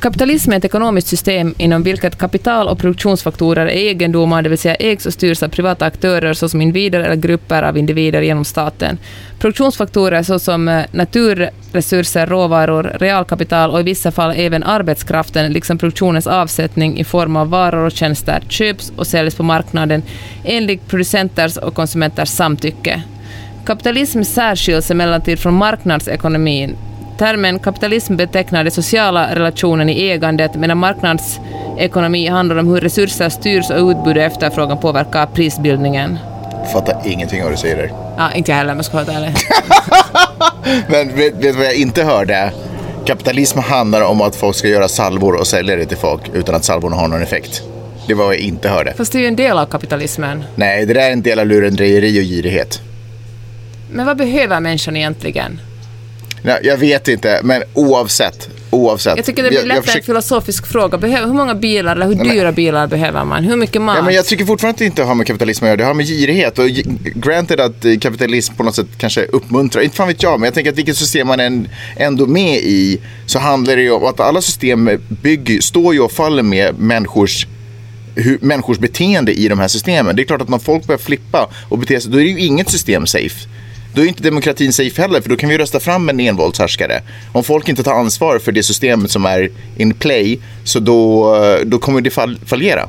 [0.00, 4.74] Kapitalism är ett ekonomiskt system inom vilket kapital och produktionsfaktorer är egendomar, det vill säga
[4.74, 8.98] ägs och styrs av privata aktörer såsom individer eller grupper av individer genom staten.
[9.38, 16.98] Produktionsfaktorer såsom eh, naturresurser, råvaror, realkapital och i vissa fall även arbetskraften, liksom produktionens avsättning
[16.98, 20.02] i form av varor och tjänster, köps och säljs på marknaden
[20.44, 23.02] enligt producenters och konsumenters samtycke.
[23.66, 26.76] Kapitalism särskiljs emellertid från marknadsekonomin.
[27.18, 33.70] Termen kapitalism betecknar den sociala relationen i ägandet medan marknadsekonomi handlar om hur resurser styrs
[33.70, 36.18] och utbud och efterfrågan påverkar prisbildningen.
[36.72, 37.92] Fattar ingenting av vad du säger där.
[38.16, 39.34] Ja, inte jag heller om jag ska vara ärlig.
[40.88, 42.52] Men vet du vad jag inte hörde?
[43.06, 46.64] Kapitalism handlar om att folk ska göra salvor och sälja det till folk utan att
[46.64, 47.62] salvorna har någon effekt.
[48.06, 48.94] Det var vad jag inte hörde.
[48.96, 50.44] Fast det är ju en del av kapitalismen.
[50.54, 52.80] Nej, det där är en del av lurendrejeri och girighet.
[53.90, 55.60] Men vad behöver människan egentligen?
[56.42, 58.48] Ja, jag vet inte, men oavsett.
[58.70, 59.16] oavsett.
[59.16, 60.98] Jag tycker det blir lättare försöker- en filosofisk fråga.
[60.98, 63.44] Behöver, hur många bilar eller hur dyra bilar behöver man?
[63.44, 63.96] Hur mycket mat?
[63.96, 65.76] Ja, men jag tycker fortfarande att det inte har med kapitalism att göra.
[65.76, 66.58] Det har med girighet.
[66.58, 66.68] Och
[67.14, 70.54] granted att eh, kapitalism på något sätt kanske uppmuntrar, inte fan vet jag, men jag
[70.54, 74.20] tänker att vilket system man än, ändå med i så handlar det ju om att
[74.20, 74.90] alla system
[75.22, 77.46] bygger, står ju och faller med människors
[78.14, 80.16] hur, människors beteende i de här systemen.
[80.16, 82.38] Det är klart att när folk börjar flippa och bete sig, då är det ju
[82.40, 83.48] inget system safe.
[83.96, 87.02] Då är inte demokratin safe heller, för då kan vi rösta fram en envåldshärskare.
[87.32, 91.78] Om folk inte tar ansvar för det systemet som är in play, så då, då
[91.78, 92.88] kommer det fall, fallera.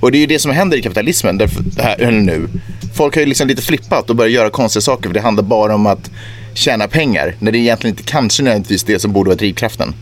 [0.00, 2.48] Och det är ju det som händer i kapitalismen, därför, här, nu.
[2.94, 5.74] Folk har ju liksom lite flippat och börjat göra konstiga saker, för det handlar bara
[5.74, 6.10] om att
[6.54, 9.94] tjäna pengar, när det egentligen inte kanske nödvändigtvis det som borde vara drivkraften.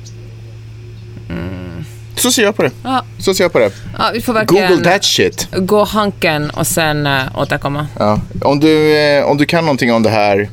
[2.16, 2.70] Så ser jag på det.
[2.84, 3.04] Ja.
[3.18, 3.70] Så ser jag på det.
[3.98, 5.48] Ja, vi får verkligen Google that shit.
[5.56, 7.86] gå hanken och sen äh, återkomma.
[7.98, 8.20] Ja.
[8.42, 10.48] Om, du, eh, om du kan någonting om det här,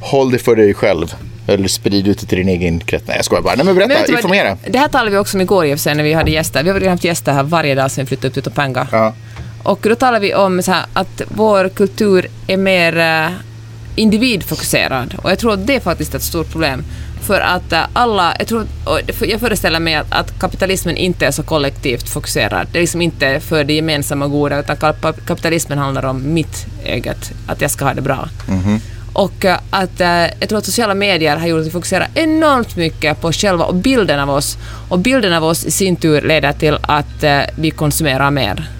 [0.00, 1.14] håll det för dig själv.
[1.48, 3.04] Eller sprid ut det till din egen krets.
[3.08, 3.54] Nej, jag skojar bara.
[3.54, 4.58] Nej, men berätta, Men vad, informera.
[4.66, 6.62] Det här talade vi också om igår i och för sig när vi hade gäster.
[6.62, 8.88] Vi har redan haft gäster här varje dag sedan vi flyttade upp till Topanga.
[8.92, 9.14] Ja.
[9.62, 13.30] Och då talar vi om så här, att vår kultur är mer eh,
[13.96, 15.14] individfokuserad.
[15.22, 16.84] Och jag tror att det är faktiskt ett stort problem.
[17.26, 18.66] För att eh, alla, jag, tror,
[19.20, 22.66] jag föreställer mig att, att kapitalismen inte är så kollektivt fokuserad.
[22.72, 27.32] Det är liksom inte för det gemensamma goda, utan kap- kapitalismen handlar om mitt eget,
[27.46, 28.28] att jag ska ha det bra.
[29.12, 30.08] Och eh, att eh,
[30.40, 33.74] jag tror att sociala medier har gjort att vi fokuserar enormt mycket på själva och
[33.74, 34.58] bilden av oss.
[34.88, 37.24] Och bilden av oss i sin tur leder till att
[37.58, 38.70] vi konsumerar mer.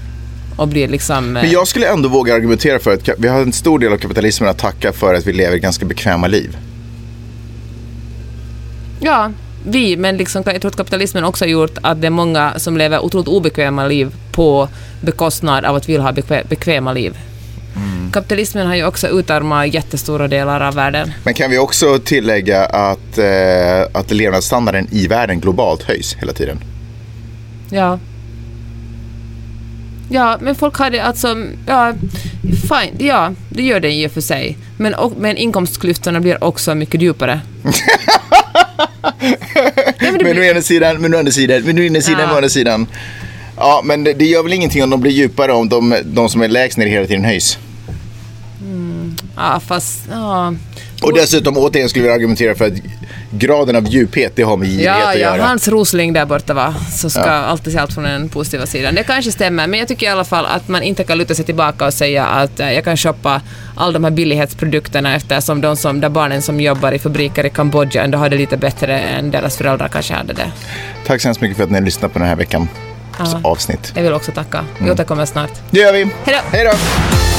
[0.57, 1.33] Och blir liksom...
[1.33, 4.51] Men jag skulle ändå våga argumentera för att vi har en stor del av kapitalismen
[4.51, 6.57] att tacka för att vi lever ganska bekväma liv.
[9.01, 9.31] Ja,
[9.69, 12.77] vi, men liksom, jag tror att kapitalismen också har gjort att det är många som
[12.77, 14.69] lever otroligt obekväma liv på
[15.01, 17.19] bekostnad av att vill ha bekvä- bekväma liv.
[17.77, 18.11] Mm.
[18.13, 21.13] Kapitalismen har ju också utarmat jättestora delar av världen.
[21.25, 26.59] Men kan vi också tillägga att, eh, att levnadsstandarden i världen globalt höjs hela tiden?
[27.71, 27.99] Ja.
[30.11, 31.37] Ja, men folk hade alltså,
[31.67, 31.93] ja,
[32.43, 34.59] fine, ja, det gör det i och för sig.
[34.77, 37.41] Men, och, men inkomstklyftorna blir också mycket djupare.
[39.03, 39.35] men
[40.01, 42.33] Men å blir, ena sidan, men å andra sidan, men å ena sidan, Ja.
[42.33, 42.87] å andra sidan.
[43.57, 46.43] Ja, men det, det gör väl ingenting om de blir djupare om de, de som
[46.43, 47.59] är lägst ner hela tiden höjs.
[49.37, 50.55] ja, fast, ja.
[51.03, 52.73] Och dessutom återigen skulle vilja argumentera för att
[53.39, 55.43] graden av djuphet, det har med girighet Ja, att ja, göra.
[55.43, 58.95] Hans Rosling där borta va, så ska alltid se allt från den positiva sidan.
[58.95, 61.45] Det kanske stämmer, men jag tycker i alla fall att man inte kan luta sig
[61.45, 63.41] tillbaka och säga att eh, jag kan shoppa
[63.77, 68.05] all de här billighetsprodukterna eftersom de som, där barnen som jobbar i fabriker i Kambodja
[68.05, 70.53] ändå har det lite bättre än deras föräldrar kanske hade det.
[71.07, 72.69] Tack så hemskt mycket för att ni har lyssnat på den här veckans
[73.19, 73.41] Ja.
[73.45, 73.93] avsnitt.
[73.97, 74.65] Jag vill också tacka.
[74.79, 75.51] Vi återkommer snart.
[75.71, 76.07] Det gör vi.
[76.25, 77.36] Hej då!